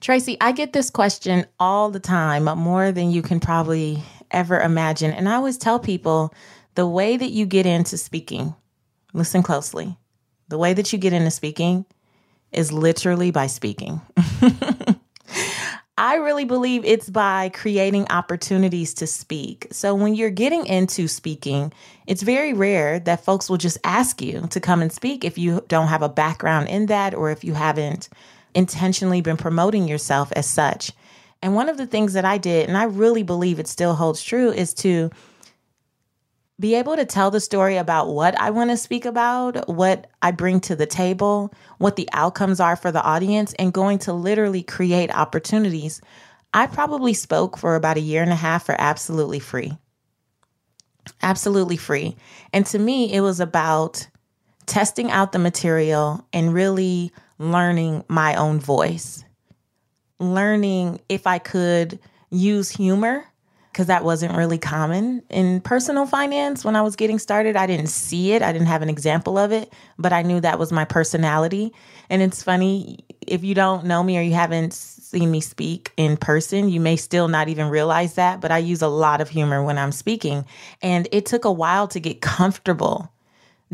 [0.00, 5.12] Tracy, I get this question all the time, more than you can probably ever imagine.
[5.12, 6.34] And I always tell people
[6.74, 8.54] the way that you get into speaking,
[9.12, 9.96] listen closely,
[10.48, 11.86] the way that you get into speaking
[12.52, 14.00] is literally by speaking.
[15.96, 19.68] I really believe it's by creating opportunities to speak.
[19.70, 21.72] So when you're getting into speaking,
[22.08, 25.64] it's very rare that folks will just ask you to come and speak if you
[25.68, 28.08] don't have a background in that or if you haven't
[28.54, 30.90] intentionally been promoting yourself as such.
[31.42, 34.20] And one of the things that I did, and I really believe it still holds
[34.20, 35.10] true, is to
[36.60, 40.30] be able to tell the story about what I want to speak about, what I
[40.30, 44.62] bring to the table, what the outcomes are for the audience, and going to literally
[44.62, 46.00] create opportunities.
[46.52, 49.76] I probably spoke for about a year and a half for absolutely free.
[51.22, 52.16] Absolutely free.
[52.52, 54.06] And to me, it was about
[54.66, 59.24] testing out the material and really learning my own voice,
[60.20, 61.98] learning if I could
[62.30, 63.24] use humor
[63.74, 67.56] because that wasn't really common in personal finance when I was getting started.
[67.56, 70.60] I didn't see it, I didn't have an example of it, but I knew that
[70.60, 71.74] was my personality.
[72.08, 76.16] And it's funny, if you don't know me or you haven't seen me speak in
[76.16, 79.64] person, you may still not even realize that, but I use a lot of humor
[79.64, 80.44] when I'm speaking.
[80.80, 83.12] And it took a while to get comfortable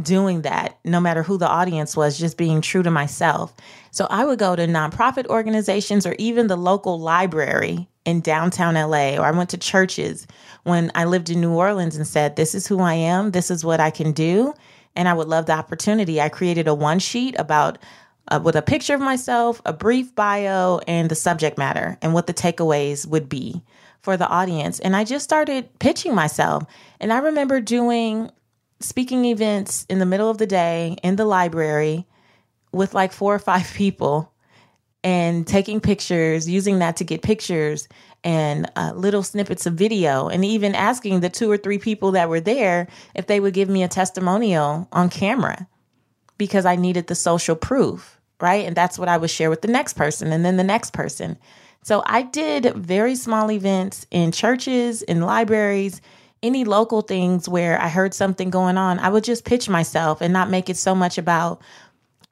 [0.01, 3.55] doing that, no matter who the audience was, just being true to myself.
[3.91, 9.17] So I would go to nonprofit organizations or even the local library in downtown LA,
[9.17, 10.27] or I went to churches
[10.63, 13.65] when I lived in New Orleans and said, This is who I am, this is
[13.65, 14.55] what I can do.
[14.97, 16.21] And I would love the opportunity.
[16.21, 17.79] I created a one sheet about
[18.29, 22.27] uh, with a picture of myself, a brief bio, and the subject matter and what
[22.27, 23.63] the takeaways would be
[24.03, 24.79] for the audience.
[24.81, 26.65] And I just started pitching myself.
[27.01, 28.31] And I remember doing
[28.81, 32.07] speaking events in the middle of the day in the library
[32.73, 34.33] with like four or five people
[35.03, 37.89] and taking pictures, using that to get pictures
[38.23, 42.29] and uh, little snippets of video, and even asking the two or three people that
[42.29, 45.67] were there if they would give me a testimonial on camera
[46.37, 48.67] because I needed the social proof, right?
[48.67, 51.39] And that's what I would share with the next person and then the next person.
[51.83, 56.01] So I did very small events in churches, in libraries,
[56.43, 58.99] any local things where I heard something going on.
[58.99, 61.61] I would just pitch myself and not make it so much about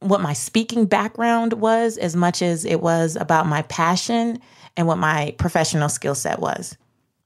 [0.01, 4.41] what my speaking background was as much as it was about my passion
[4.77, 6.77] and what my professional skill set was.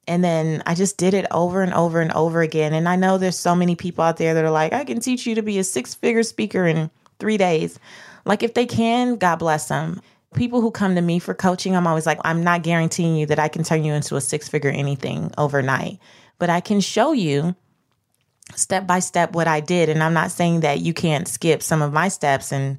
[0.09, 2.75] And then I just did it over and over and over again.
[2.75, 5.27] And I know there's so many people out there that are like, I can teach
[5.27, 7.79] you to be a six figure speaker in three days.
[8.25, 10.01] Like, if they can, God bless them.
[10.35, 13.39] People who come to me for coaching, I'm always like, I'm not guaranteeing you that
[13.39, 15.99] I can turn you into a six figure anything overnight,
[16.39, 17.55] but I can show you
[18.55, 19.89] step by step what I did.
[19.89, 22.79] And I'm not saying that you can't skip some of my steps and,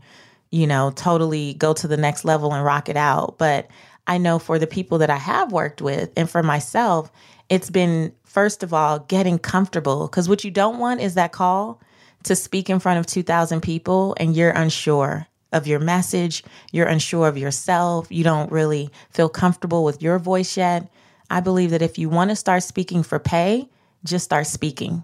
[0.51, 3.37] you know, totally go to the next level and rock it out.
[3.37, 3.67] But
[4.07, 7.11] I know for the people that I have worked with and for myself,
[7.49, 10.07] it's been, first of all, getting comfortable.
[10.07, 11.81] Because what you don't want is that call
[12.23, 17.27] to speak in front of 2,000 people and you're unsure of your message, you're unsure
[17.27, 20.91] of yourself, you don't really feel comfortable with your voice yet,
[21.29, 23.69] I believe that if you want to start speaking for pay,
[24.03, 25.03] just start speaking.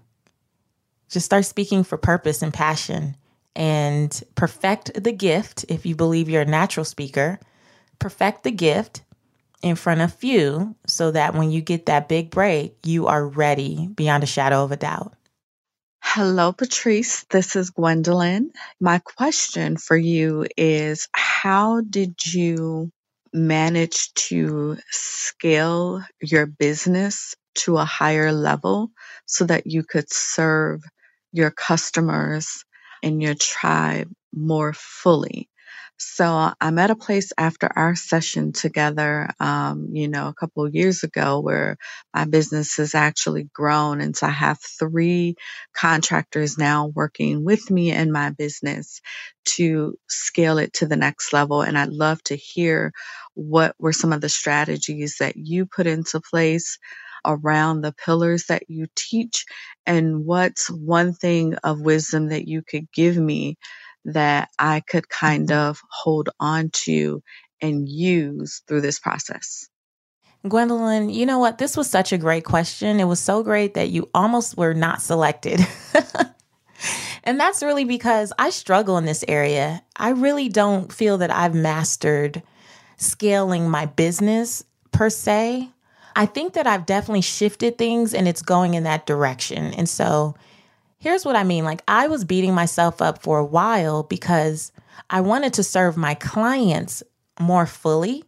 [1.10, 3.18] Just start speaking for purpose and passion
[3.56, 7.40] and perfect the gift if you believe you're a natural speaker.
[7.98, 9.02] Perfect the gift
[9.64, 13.88] in front of few so that when you get that big break, you are ready
[13.88, 15.14] beyond a shadow of a doubt.
[16.02, 17.26] Hello, Patrice.
[17.30, 18.52] This is Gwendolyn.
[18.80, 22.92] My question for you is How did you
[23.34, 28.92] manage to scale your business to a higher level
[29.26, 30.84] so that you could serve
[31.32, 32.66] your customers
[33.04, 35.50] and your tribe more fully?
[35.98, 40.76] So I'm at a place after our session together, um, you know, a couple of
[40.76, 41.78] years ago where
[42.14, 44.02] my business has actually grown.
[44.02, 45.36] And so I have three
[45.76, 49.02] contractors now working with me in my business
[49.58, 51.62] to scale it to the next level.
[51.62, 52.94] And I'd love to hear
[53.36, 56.80] what were some of the strategies that you put into place
[57.26, 59.46] around the pillars that you teach
[59.86, 63.58] and what's one thing of wisdom that you could give me
[64.06, 65.70] that I could kind mm-hmm.
[65.70, 67.22] of hold on to
[67.62, 69.68] and use through this process?
[70.48, 71.58] Gwendolyn, you know what?
[71.58, 73.00] This was such a great question.
[73.00, 75.60] It was so great that you almost were not selected.
[77.26, 79.84] and that's really because I struggle in this area.
[79.98, 82.42] I really don't feel that I've mastered
[82.96, 85.70] scaling my business per se.
[86.16, 89.74] I think that I've definitely shifted things and it's going in that direction.
[89.74, 90.36] And so
[91.02, 94.74] Here's what I mean like, I was beating myself up for a while because
[95.10, 97.02] I wanted to serve my clients
[97.40, 98.26] more fully,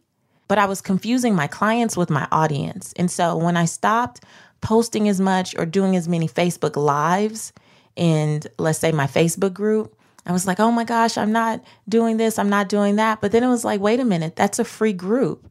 [0.48, 2.94] but I was confusing my clients with my audience.
[2.96, 4.24] And so when I stopped
[4.62, 7.52] posting as much or doing as many Facebook Lives
[7.94, 12.16] in, let's say, my Facebook group, I was like, oh my gosh, I'm not doing
[12.16, 13.20] this, I'm not doing that.
[13.20, 15.46] But then it was like, wait a minute, that's a free group.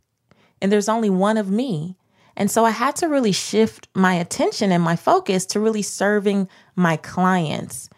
[0.60, 1.98] And there's only one of me.
[2.36, 6.48] And so I had to really shift my attention and my focus to really serving
[6.76, 7.90] my clients.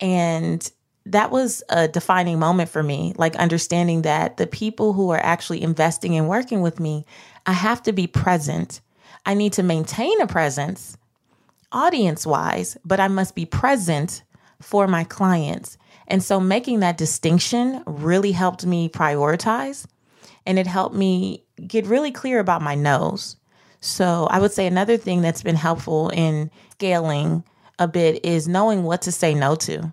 [0.00, 0.68] And
[1.06, 5.62] that was a defining moment for me, like understanding that the people who are actually
[5.62, 7.06] investing and working with me,
[7.46, 8.80] I have to be present.
[9.24, 10.98] I need to maintain a presence
[11.72, 14.22] audience wise, but I must be present
[14.60, 15.76] for my clients.
[16.08, 19.86] And so making that distinction really helped me prioritize
[20.46, 23.36] and it helped me get really clear about my no's.
[23.86, 27.44] So I would say another thing that's been helpful in scaling
[27.78, 29.92] a bit is knowing what to say no to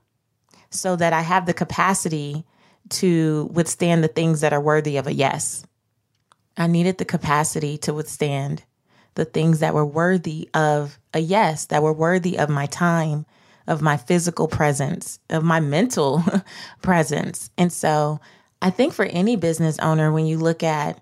[0.71, 2.43] so that I have the capacity
[2.89, 5.63] to withstand the things that are worthy of a yes.
[6.57, 8.63] I needed the capacity to withstand
[9.13, 13.27] the things that were worthy of a yes, that were worthy of my time,
[13.67, 16.23] of my physical presence, of my mental
[16.81, 17.51] presence.
[17.59, 18.19] And so
[18.59, 20.99] I think for any business owner, when you look at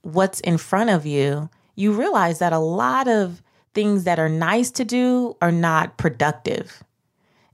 [0.00, 3.42] what's in front of you, you realize that a lot of
[3.74, 6.82] things that are nice to do are not productive.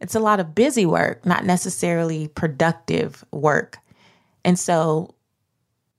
[0.01, 3.79] It's a lot of busy work, not necessarily productive work.
[4.45, 5.15] And so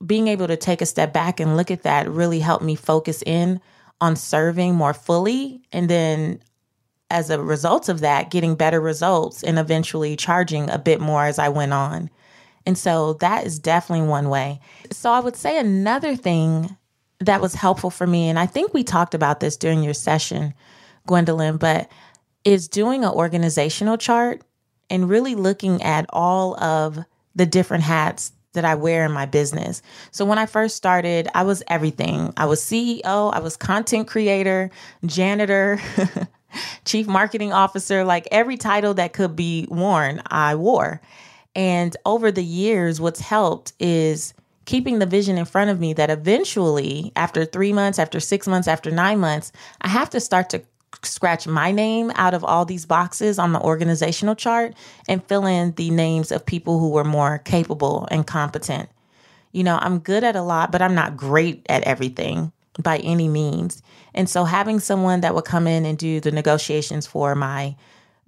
[0.06, 3.22] being able to take a step back and look at that really helped me focus
[3.26, 3.60] in
[4.00, 5.62] on serving more fully.
[5.72, 6.42] And then
[7.12, 11.40] as a result of that, getting better results and eventually charging a bit more as
[11.40, 12.10] I went on.
[12.66, 14.60] And so that is definitely one way.
[14.92, 16.78] So I would say another thing
[17.20, 20.54] that was helpful for me, and I think we talked about this during your session,
[21.08, 21.90] Gwendolyn, but
[22.46, 24.42] is doing an organizational chart
[24.90, 27.00] and really looking at all of
[27.36, 29.82] the different hats that I wear in my business.
[30.12, 32.34] So when I first started, I was everything.
[32.36, 34.72] I was CEO, I was content creator,
[35.06, 35.80] janitor,
[36.86, 41.02] chief marketing officer, like every title that could be worn, I wore.
[41.56, 44.34] And over the years, what's helped is
[44.70, 48.68] keeping the vision in front of me that eventually, after three months, after six months,
[48.68, 49.52] after nine months,
[49.82, 50.62] I have to start to
[51.02, 54.76] scratch my name out of all these boxes on the organizational chart
[55.08, 58.90] and fill in the names of people who were more capable and competent.
[59.54, 63.28] You know, I'm good at a lot, but I'm not great at everything by any
[63.28, 63.82] means.
[64.14, 67.76] And so having someone that would come in and do the negotiations for my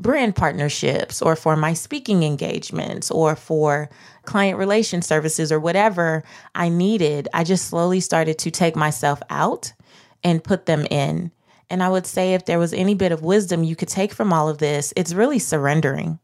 [0.02, 3.90] brand partnerships or for my speaking engagements or for
[4.24, 6.24] client relation services or whatever
[6.56, 9.74] I needed, I just slowly started to take myself out
[10.24, 11.32] and put them in.
[11.70, 14.34] And I would say if there was any bit of wisdom you could take from
[14.34, 16.20] all of this, it's really surrendering.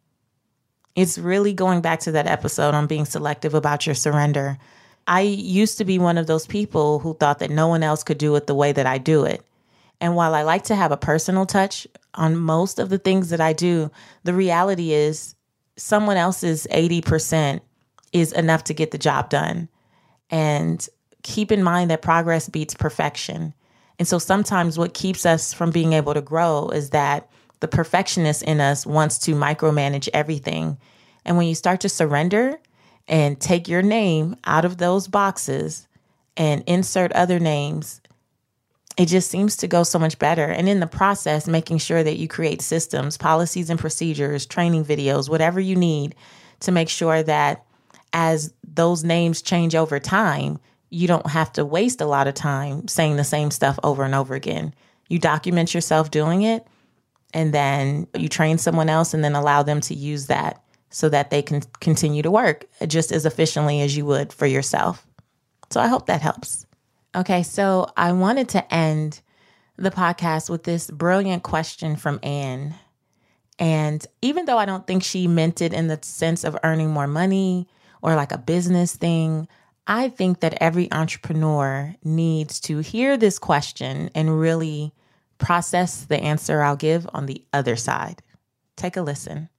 [0.95, 4.57] It's really going back to that episode on being selective about your surrender.
[5.05, 8.17] I used to be one of those people who thought that no one else could
[8.17, 9.41] do it the way that I do it.
[10.01, 11.87] And while I like to have a personal touch
[12.17, 13.91] on most of the things that I do,
[14.23, 15.35] the reality is
[15.77, 17.61] someone else's 80%
[18.11, 19.69] is enough to get the job done.
[20.29, 20.85] And
[21.23, 23.53] keep in mind that progress beats perfection.
[23.99, 28.43] And so sometimes what keeps us from being able to grow is that the perfectionist
[28.43, 30.77] in us wants to micromanage everything.
[31.25, 32.59] And when you start to surrender
[33.07, 35.87] and take your name out of those boxes
[36.35, 38.01] and insert other names,
[38.97, 40.45] it just seems to go so much better.
[40.45, 45.29] And in the process, making sure that you create systems, policies, and procedures, training videos,
[45.29, 46.15] whatever you need
[46.61, 47.63] to make sure that
[48.13, 52.87] as those names change over time, you don't have to waste a lot of time
[52.87, 54.73] saying the same stuff over and over again.
[55.09, 56.65] You document yourself doing it,
[57.33, 61.29] and then you train someone else, and then allow them to use that so that
[61.29, 65.05] they can continue to work just as efficiently as you would for yourself.
[65.69, 66.66] So I hope that helps.
[67.17, 69.21] Okay, so I wanted to end
[69.75, 72.75] the podcast with this brilliant question from Anne.
[73.57, 77.07] And even though I don't think she meant it in the sense of earning more
[77.07, 77.67] money
[78.03, 79.47] or like a business thing,
[79.87, 84.93] I think that every entrepreneur needs to hear this question and really
[85.39, 88.21] process the answer I'll give on the other side.
[88.75, 89.49] Take a listen.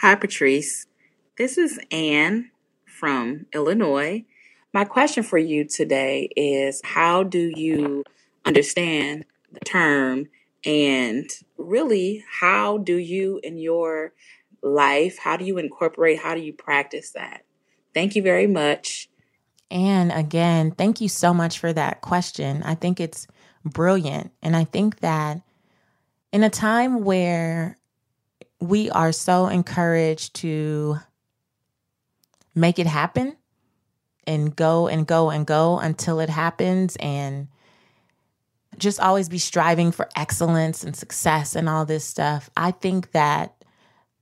[0.00, 0.88] Hi, Patrice.
[1.38, 2.50] This is Anne
[2.86, 4.24] from Illinois.
[4.72, 8.04] My question for you today is How do you
[8.44, 10.28] understand the term
[10.64, 14.12] and really how do you in your
[14.62, 17.44] life how do you incorporate how do you practice that
[17.94, 19.10] thank you very much
[19.70, 22.62] and again, thank you so much for that question.
[22.64, 23.26] I think it's
[23.64, 24.32] brilliant.
[24.42, 25.42] And I think that
[26.32, 27.78] in a time where
[28.60, 30.98] we are so encouraged to
[32.54, 33.36] make it happen
[34.30, 37.48] and go and go and go until it happens and
[38.78, 42.48] just always be striving for excellence and success and all this stuff.
[42.56, 43.64] I think that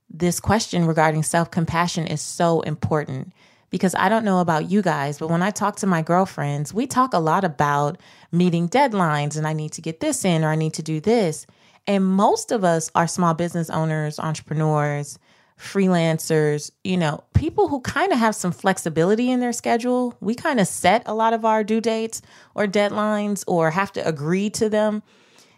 [0.09, 3.33] this question regarding self compassion is so important
[3.69, 6.87] because I don't know about you guys, but when I talk to my girlfriends, we
[6.87, 7.99] talk a lot about
[8.31, 11.45] meeting deadlines and I need to get this in or I need to do this.
[11.85, 15.19] And most of us are small business owners, entrepreneurs,
[15.59, 20.15] freelancers, you know, people who kind of have some flexibility in their schedule.
[20.21, 22.21] We kind of set a lot of our due dates
[22.55, 25.03] or deadlines or have to agree to them.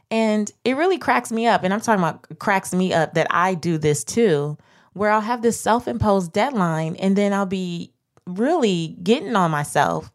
[0.10, 1.64] And it really cracks me up.
[1.64, 4.58] And I'm talking about cracks me up that I do this too,
[4.94, 7.94] where I'll have this self imposed deadline and then I'll be
[8.26, 10.12] really getting on myself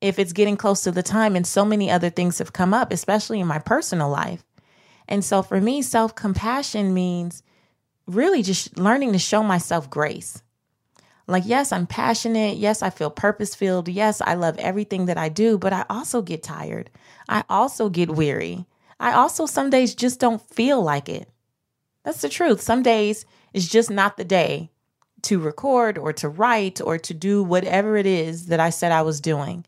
[0.00, 2.92] if it's getting close to the time and so many other things have come up,
[2.92, 4.44] especially in my personal life.
[5.08, 7.42] And so for me, self compassion means
[8.14, 10.42] really just learning to show myself grace.
[11.26, 12.56] Like, yes, I'm passionate.
[12.56, 13.88] Yes, I feel purpose filled.
[13.88, 16.90] Yes, I love everything that I do, but I also get tired.
[17.28, 18.66] I also get weary.
[18.98, 21.28] I also some days just don't feel like it.
[22.04, 22.60] That's the truth.
[22.60, 24.70] Some days it's just not the day
[25.22, 29.02] to record or to write or to do whatever it is that I said I
[29.02, 29.64] was doing.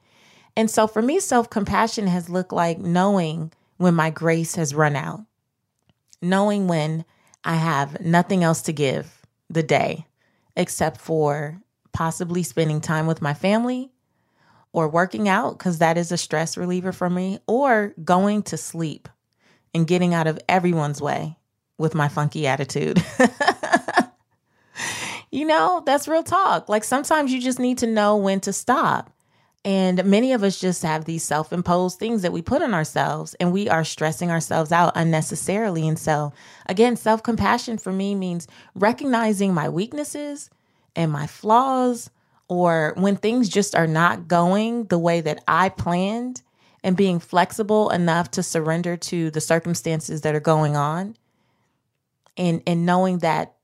[0.57, 4.97] And so for me, self compassion has looked like knowing when my grace has run
[4.97, 5.20] out,
[6.20, 7.05] knowing when
[7.45, 10.07] I have nothing else to give the day
[10.57, 11.61] except for
[11.93, 13.90] possibly spending time with my family
[14.72, 19.09] or working out, because that is a stress reliever for me, or going to sleep
[19.74, 21.36] and getting out of everyone's way
[21.76, 23.05] with my funky attitude.
[25.30, 26.70] you know, that's real talk.
[26.70, 29.11] Like sometimes you just need to know when to stop.
[29.64, 33.34] And many of us just have these self imposed things that we put on ourselves
[33.34, 35.86] and we are stressing ourselves out unnecessarily.
[35.86, 36.32] And so,
[36.66, 40.50] again, self compassion for me means recognizing my weaknesses
[40.96, 42.10] and my flaws,
[42.48, 46.42] or when things just are not going the way that I planned,
[46.84, 51.16] and being flexible enough to surrender to the circumstances that are going on.
[52.36, 53.54] And, and knowing that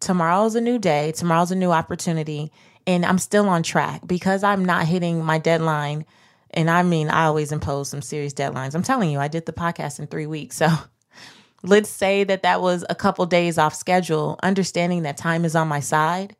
[0.00, 2.52] tomorrow's a new day, tomorrow's a new opportunity,
[2.86, 6.04] and I'm still on track because I'm not hitting my deadline.
[6.50, 8.74] And I mean, I always impose some serious deadlines.
[8.74, 10.56] I'm telling you, I did the podcast in three weeks.
[10.56, 10.68] So
[11.62, 15.68] let's say that that was a couple days off schedule, understanding that time is on
[15.68, 16.36] my side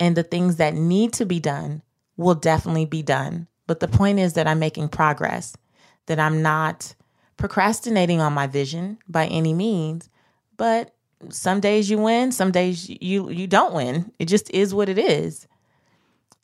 [0.00, 1.82] and the things that need to be done
[2.16, 3.46] will definitely be done.
[3.66, 5.54] But the point is that I'm making progress,
[6.06, 6.94] that I'm not
[7.36, 10.08] procrastinating on my vision by any means,
[10.56, 10.94] but
[11.28, 14.10] some days you win, some days you you don't win.
[14.18, 15.46] It just is what it is.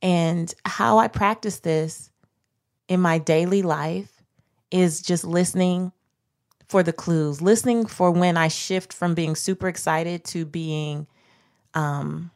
[0.03, 2.11] And how I practice this
[2.89, 4.23] in my daily life
[4.71, 5.93] is just listening
[6.69, 11.07] for the clues, listening for when I shift from being super excited to being
[11.75, 12.31] um,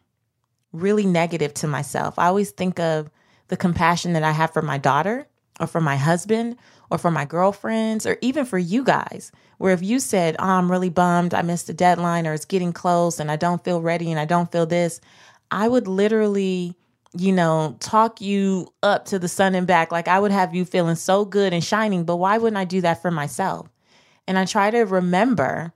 [0.72, 2.18] really negative to myself.
[2.18, 3.10] I always think of
[3.48, 5.26] the compassion that I have for my daughter
[5.58, 6.56] or for my husband
[6.90, 9.32] or for my girlfriends or even for you guys.
[9.58, 12.72] Where if you said, Oh, I'm really bummed, I missed a deadline or it's getting
[12.72, 15.00] close and I don't feel ready and I don't feel this,
[15.50, 16.76] I would literally,
[17.16, 19.90] you know, talk you up to the sun and back.
[19.90, 22.04] Like I would have you feeling so good and shining.
[22.04, 23.68] But why wouldn't I do that for myself?
[24.28, 25.72] And I try to remember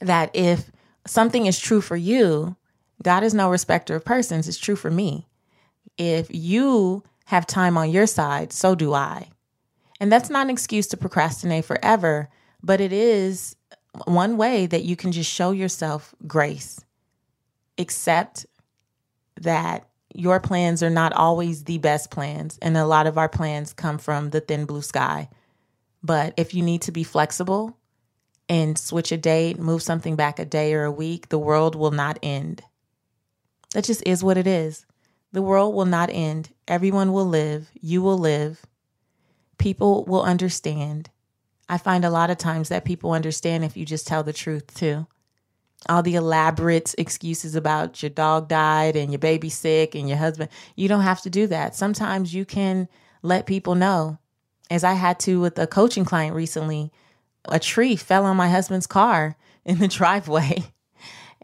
[0.00, 0.70] that if
[1.06, 2.56] something is true for you,
[3.02, 4.48] God is no respecter of persons.
[4.48, 5.26] It's true for me.
[5.98, 9.28] If you have time on your side, so do I.
[10.00, 12.28] And that's not an excuse to procrastinate forever,
[12.62, 13.56] but it is
[14.06, 16.80] one way that you can just show yourself grace.
[17.78, 18.46] Accept
[19.40, 23.72] that your plans are not always the best plans, and a lot of our plans
[23.72, 25.28] come from the thin blue sky.
[26.02, 27.78] But if you need to be flexible
[28.48, 31.90] and switch a date, move something back a day or a week, the world will
[31.90, 32.62] not end.
[33.74, 34.84] That just is what it is.
[35.32, 36.50] The world will not end.
[36.68, 37.70] Everyone will live.
[37.80, 38.66] You will live.
[39.58, 41.08] People will understand.
[41.68, 44.74] I find a lot of times that people understand if you just tell the truth
[44.74, 45.06] too.
[45.88, 50.50] All the elaborate excuses about your dog died and your baby sick and your husband,
[50.76, 51.74] you don't have to do that.
[51.74, 52.88] Sometimes you can
[53.22, 54.18] let people know,
[54.70, 56.92] as I had to with a coaching client recently.
[57.46, 60.64] A tree fell on my husband's car in the driveway.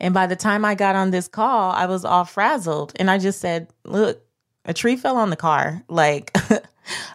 [0.01, 2.93] And by the time I got on this call, I was all frazzled.
[3.01, 4.23] And I just said, Look,
[4.65, 5.83] a tree fell on the car.
[5.89, 6.33] Like,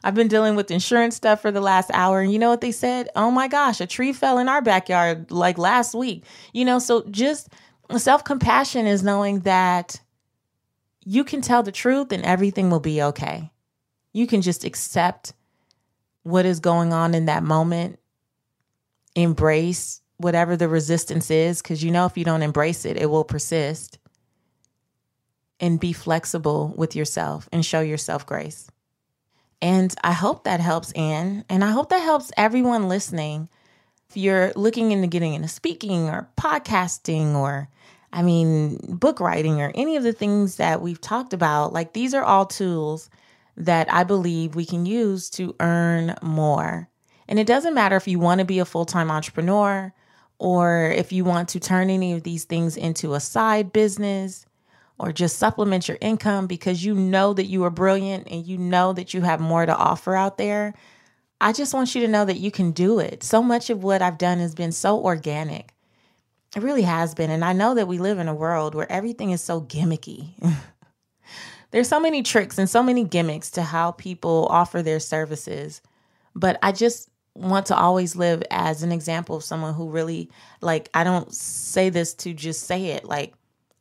[0.04, 2.22] I've been dealing with insurance stuff for the last hour.
[2.22, 3.10] And you know what they said?
[3.16, 6.26] Oh my gosh, a tree fell in our backyard like last week.
[6.54, 7.50] You know, so just
[7.98, 10.00] self compassion is knowing that
[11.06, 13.52] you can tell the truth and everything will be okay.
[14.14, 15.34] You can just accept
[16.24, 18.00] what is going on in that moment,
[19.16, 23.26] embrace whatever the resistance is, because you know if you don't embrace it, it will
[23.26, 24.00] persist.
[25.60, 28.70] And be flexible with yourself and show yourself grace.
[29.64, 31.46] And I hope that helps Anne.
[31.48, 33.48] And I hope that helps everyone listening.
[34.10, 37.70] If you're looking into getting into speaking or podcasting or,
[38.12, 42.14] I mean, book writing or any of the things that we've talked about, like these
[42.14, 43.10] are all tools
[43.56, 46.90] that I believe we can use to earn more.
[47.30, 49.94] And it doesn't matter if you want to be a full time entrepreneur
[50.40, 54.46] or if you want to turn any of these things into a side business
[55.00, 58.94] or just supplement your income because you know that you are brilliant and you know
[58.94, 60.74] that you have more to offer out there.
[61.42, 63.24] I just want you to know that you can do it.
[63.24, 65.74] So much of what I've done has been so organic.
[66.56, 67.32] It really has been.
[67.32, 70.30] And I know that we live in a world where everything is so gimmicky.
[71.72, 75.82] There's so many tricks and so many gimmicks to how people offer their services.
[76.36, 80.30] But I just want to always live as an example of someone who really
[80.62, 83.34] like I don't say this to just say it like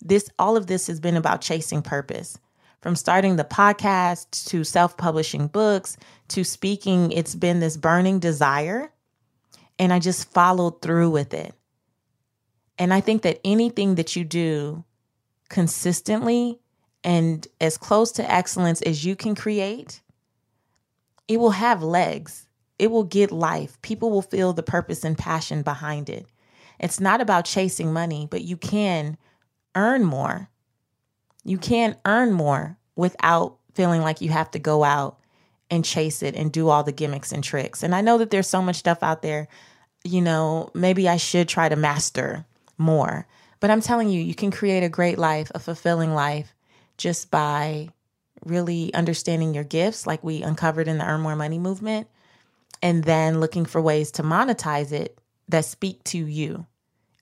[0.05, 2.39] this all of this has been about chasing purpose
[2.81, 5.97] from starting the podcast to self-publishing books
[6.29, 8.93] to speaking it's been this burning desire
[9.79, 11.55] and I just followed through with it
[12.79, 14.85] and I think that anything that you do
[15.49, 16.59] consistently
[17.05, 20.01] and as close to excellence as you can create
[21.29, 22.47] it will have legs
[22.83, 23.81] it will get life.
[23.83, 26.27] People will feel the purpose and passion behind it.
[26.81, 29.17] It's not about chasing money, but you can
[29.75, 30.49] earn more.
[31.45, 35.19] You can earn more without feeling like you have to go out
[35.71, 37.83] and chase it and do all the gimmicks and tricks.
[37.83, 39.49] And I know that there's so much stuff out there,
[40.05, 42.45] you know, maybe I should try to master
[42.77, 43.27] more.
[43.61, 46.55] But I'm telling you, you can create a great life, a fulfilling life
[46.99, 47.89] just by
[48.45, 52.09] really understanding your gifts, like we uncovered in the Earn More Money movement
[52.83, 55.19] and then looking for ways to monetize it
[55.49, 56.67] that speak to you.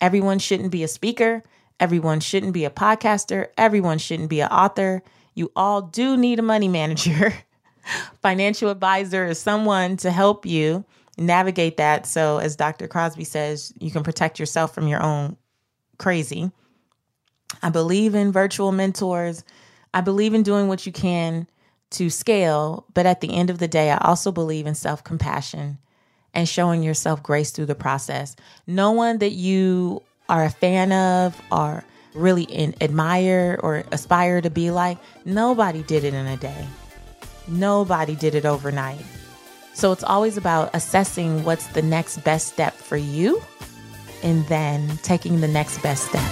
[0.01, 1.45] Everyone shouldn't be a speaker.
[1.81, 3.49] Everyone shouldn't be a podcaster.
[3.57, 5.03] Everyone shouldn't be an author.
[5.35, 7.33] You all do need a money manager.
[8.23, 10.85] Financial advisor is someone to help you
[11.17, 12.07] navigate that.
[12.07, 12.87] So, as Dr.
[12.87, 15.37] Crosby says, you can protect yourself from your own
[15.99, 16.53] crazy.
[17.63, 19.43] I believe in virtual mentors.
[19.93, 21.49] I believe in doing what you can
[21.93, 22.87] to scale.
[22.95, 25.79] But at the end of the day, I also believe in self compassion
[26.33, 28.37] and showing yourself grace through the process.
[28.67, 34.49] No one that you are a fan of or really in, admire or aspire to
[34.49, 36.67] be like, nobody did it in a day.
[37.49, 39.05] Nobody did it overnight.
[39.75, 43.43] So it's always about assessing what's the next best step for you
[44.23, 46.23] and then taking the next best step.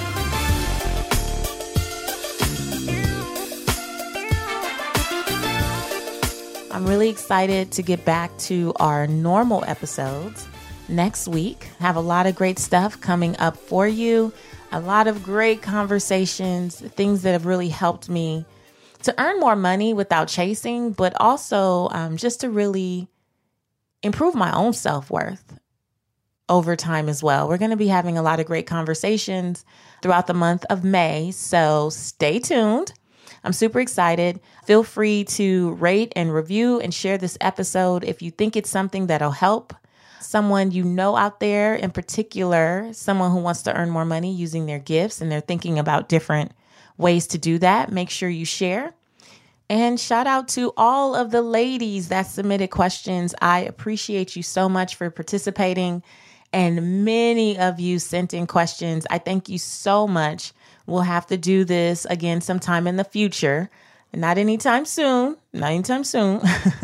[6.71, 10.48] I'm really excited to get back to our normal episodes
[10.89, 11.69] next week.
[11.79, 14.33] Have a lot of great stuff coming up for you.
[14.73, 18.45] A lot of great conversations, things that have really helped me
[19.03, 23.09] to earn more money without chasing, but also um, just to really
[24.03, 25.59] improve my own self worth
[26.49, 27.49] over time as well.
[27.49, 29.65] We're going to be having a lot of great conversations
[30.03, 32.93] throughout the month of May, so stay tuned.
[33.45, 34.41] I'm super excited.
[34.65, 39.07] Feel free to rate and review and share this episode if you think it's something
[39.07, 39.75] that'll help
[40.21, 44.67] someone you know out there, in particular, someone who wants to earn more money using
[44.67, 46.53] their gifts and they're thinking about different
[46.97, 47.93] ways to do that.
[47.93, 48.93] Make sure you share.
[49.71, 53.35] And shout out to all of the ladies that submitted questions.
[53.41, 56.03] I appreciate you so much for participating.
[56.53, 59.07] And many of you sent in questions.
[59.11, 60.53] I thank you so much.
[60.87, 63.69] We'll have to do this again sometime in the future.
[64.15, 65.37] Not anytime soon.
[65.53, 66.41] Not anytime soon.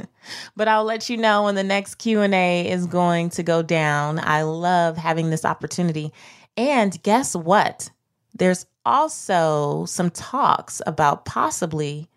[0.57, 4.21] but I'll let you know when the next Q&A is going to go down.
[4.23, 6.13] I love having this opportunity.
[6.57, 7.91] And guess what?
[8.35, 12.09] There's also some talks about possibly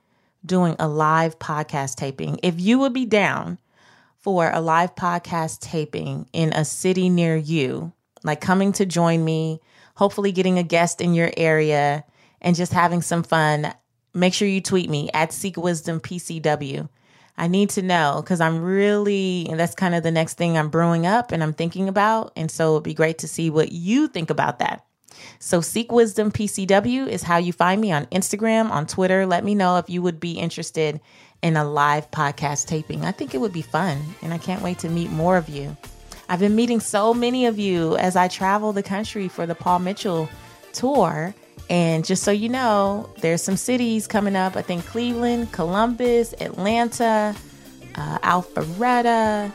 [0.45, 2.39] doing a live podcast taping.
[2.43, 3.57] If you would be down
[4.19, 7.93] for a live podcast taping in a city near you,
[8.23, 9.61] like coming to join me,
[9.95, 12.03] hopefully getting a guest in your area
[12.41, 13.73] and just having some fun,
[14.17, 16.89] make sure you tweet me at Seek Wisdom PCW.
[17.37, 20.69] I need to know because I'm really, and that's kind of the next thing I'm
[20.69, 22.33] brewing up and I'm thinking about.
[22.35, 24.83] And so it'd be great to see what you think about that.
[25.39, 29.25] So, Seek Wisdom PCW is how you find me on Instagram, on Twitter.
[29.25, 30.99] Let me know if you would be interested
[31.41, 33.03] in a live podcast taping.
[33.03, 35.75] I think it would be fun, and I can't wait to meet more of you.
[36.29, 39.79] I've been meeting so many of you as I travel the country for the Paul
[39.79, 40.29] Mitchell
[40.73, 41.33] tour.
[41.69, 44.55] And just so you know, there's some cities coming up.
[44.55, 47.35] I think Cleveland, Columbus, Atlanta,
[47.95, 49.51] uh, Alpharetta,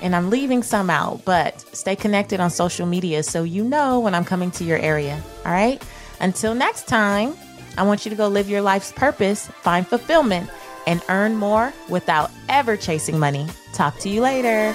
[0.00, 4.14] and I'm leaving some out, but stay connected on social media so you know when
[4.14, 5.22] I'm coming to your area.
[5.46, 5.80] All right?
[6.20, 7.36] Until next time,
[7.78, 10.50] I want you to go live your life's purpose, find fulfillment,
[10.86, 13.46] and earn more without ever chasing money.
[13.72, 14.74] Talk to you later.